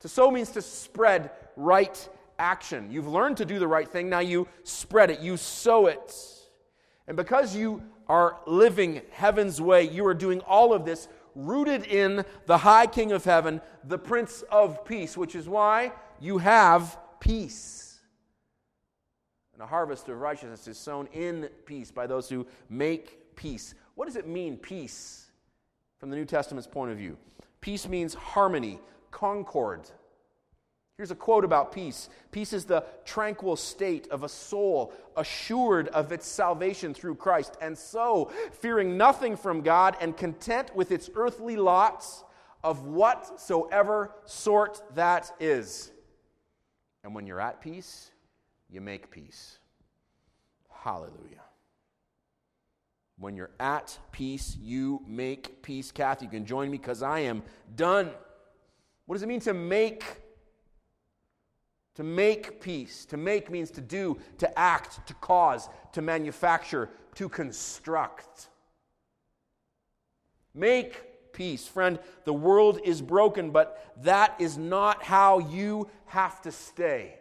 To 0.00 0.08
sow 0.08 0.30
means 0.30 0.50
to 0.50 0.62
spread 0.62 1.30
right 1.56 2.08
action. 2.38 2.90
You've 2.90 3.08
learned 3.08 3.38
to 3.38 3.44
do 3.44 3.58
the 3.58 3.68
right 3.68 3.88
thing, 3.88 4.10
now 4.10 4.18
you 4.18 4.46
spread 4.64 5.10
it, 5.10 5.20
you 5.20 5.36
sow 5.36 5.86
it. 5.86 6.14
And 7.06 7.16
because 7.16 7.56
you 7.56 7.82
are 8.08 8.40
living 8.46 9.00
heaven's 9.10 9.60
way, 9.60 9.84
you 9.84 10.04
are 10.06 10.14
doing 10.14 10.40
all 10.40 10.74
of 10.74 10.84
this 10.84 11.08
rooted 11.34 11.84
in 11.86 12.24
the 12.46 12.58
high 12.58 12.86
King 12.86 13.12
of 13.12 13.24
heaven, 13.24 13.60
the 13.84 13.98
Prince 13.98 14.42
of 14.50 14.84
Peace, 14.84 15.16
which 15.16 15.34
is 15.34 15.48
why 15.48 15.92
you 16.20 16.38
have 16.38 16.98
peace. 17.20 18.00
And 19.54 19.62
a 19.62 19.66
harvest 19.66 20.08
of 20.08 20.20
righteousness 20.20 20.66
is 20.68 20.78
sown 20.78 21.06
in 21.12 21.48
peace 21.66 21.90
by 21.90 22.06
those 22.06 22.28
who 22.28 22.46
make 22.68 23.36
peace. 23.36 23.74
What 23.94 24.06
does 24.06 24.16
it 24.16 24.26
mean, 24.26 24.56
peace, 24.56 25.26
from 25.98 26.10
the 26.10 26.16
New 26.16 26.24
Testament's 26.24 26.66
point 26.66 26.90
of 26.90 26.98
view? 26.98 27.16
Peace 27.60 27.86
means 27.86 28.14
harmony, 28.14 28.80
concord. 29.10 29.90
Here's 31.02 31.10
a 31.10 31.16
quote 31.16 31.44
about 31.44 31.72
peace 31.72 32.08
Peace 32.30 32.52
is 32.52 32.64
the 32.64 32.84
tranquil 33.04 33.56
state 33.56 34.06
of 34.12 34.22
a 34.22 34.28
soul 34.28 34.92
assured 35.16 35.88
of 35.88 36.12
its 36.12 36.28
salvation 36.28 36.94
through 36.94 37.16
Christ, 37.16 37.56
and 37.60 37.76
so 37.76 38.30
fearing 38.60 38.96
nothing 38.96 39.36
from 39.36 39.62
God 39.62 39.96
and 40.00 40.16
content 40.16 40.72
with 40.76 40.92
its 40.92 41.10
earthly 41.16 41.56
lots 41.56 42.22
of 42.62 42.84
whatsoever 42.84 44.12
sort 44.26 44.80
that 44.94 45.32
is. 45.40 45.90
And 47.02 47.16
when 47.16 47.26
you're 47.26 47.40
at 47.40 47.60
peace, 47.60 48.12
you 48.70 48.80
make 48.80 49.10
peace. 49.10 49.58
Hallelujah. 50.70 51.42
When 53.18 53.34
you're 53.34 53.50
at 53.58 53.98
peace, 54.12 54.56
you 54.62 55.02
make 55.08 55.64
peace. 55.64 55.90
Kathy, 55.90 56.26
you 56.26 56.30
can 56.30 56.46
join 56.46 56.70
me 56.70 56.78
because 56.78 57.02
I 57.02 57.18
am 57.18 57.42
done. 57.74 58.12
What 59.06 59.16
does 59.16 59.24
it 59.24 59.28
mean 59.28 59.40
to 59.40 59.52
make 59.52 60.21
to 61.94 62.02
make 62.02 62.60
peace. 62.60 63.04
To 63.06 63.16
make 63.16 63.50
means 63.50 63.70
to 63.72 63.80
do, 63.80 64.18
to 64.38 64.58
act, 64.58 65.06
to 65.06 65.14
cause, 65.14 65.68
to 65.92 66.02
manufacture, 66.02 66.88
to 67.16 67.28
construct. 67.28 68.48
Make 70.54 71.32
peace. 71.32 71.66
Friend, 71.66 71.98
the 72.24 72.32
world 72.32 72.80
is 72.84 73.02
broken, 73.02 73.50
but 73.50 73.92
that 74.02 74.34
is 74.38 74.58
not 74.58 75.02
how 75.02 75.38
you 75.38 75.88
have 76.06 76.40
to 76.42 76.52
stay. 76.52 77.16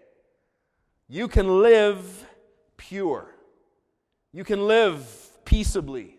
You 1.07 1.27
can 1.27 1.61
live 1.61 2.25
pure, 2.77 3.35
you 4.31 4.43
can 4.43 4.67
live 4.67 5.05
peaceably. 5.45 6.17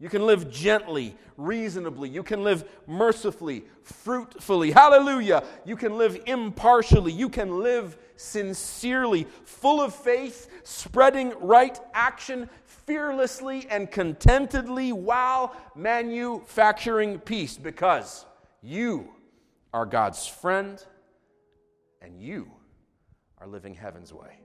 You 0.00 0.08
can 0.08 0.26
live 0.26 0.50
gently, 0.50 1.14
reasonably. 1.36 2.08
You 2.08 2.22
can 2.22 2.42
live 2.42 2.64
mercifully, 2.86 3.64
fruitfully. 3.82 4.70
Hallelujah. 4.70 5.44
You 5.66 5.76
can 5.76 5.98
live 5.98 6.18
impartially. 6.24 7.12
You 7.12 7.28
can 7.28 7.60
live 7.60 7.98
sincerely, 8.16 9.26
full 9.44 9.82
of 9.82 9.94
faith, 9.94 10.48
spreading 10.64 11.34
right 11.38 11.78
action 11.92 12.48
fearlessly 12.64 13.66
and 13.70 13.90
contentedly 13.90 14.90
while 14.90 15.54
manufacturing 15.76 17.18
peace 17.18 17.58
because 17.58 18.24
you 18.62 19.12
are 19.74 19.84
God's 19.84 20.26
friend 20.26 20.82
and 22.00 22.20
you 22.22 22.50
are 23.36 23.46
living 23.46 23.74
heaven's 23.74 24.14
way. 24.14 24.40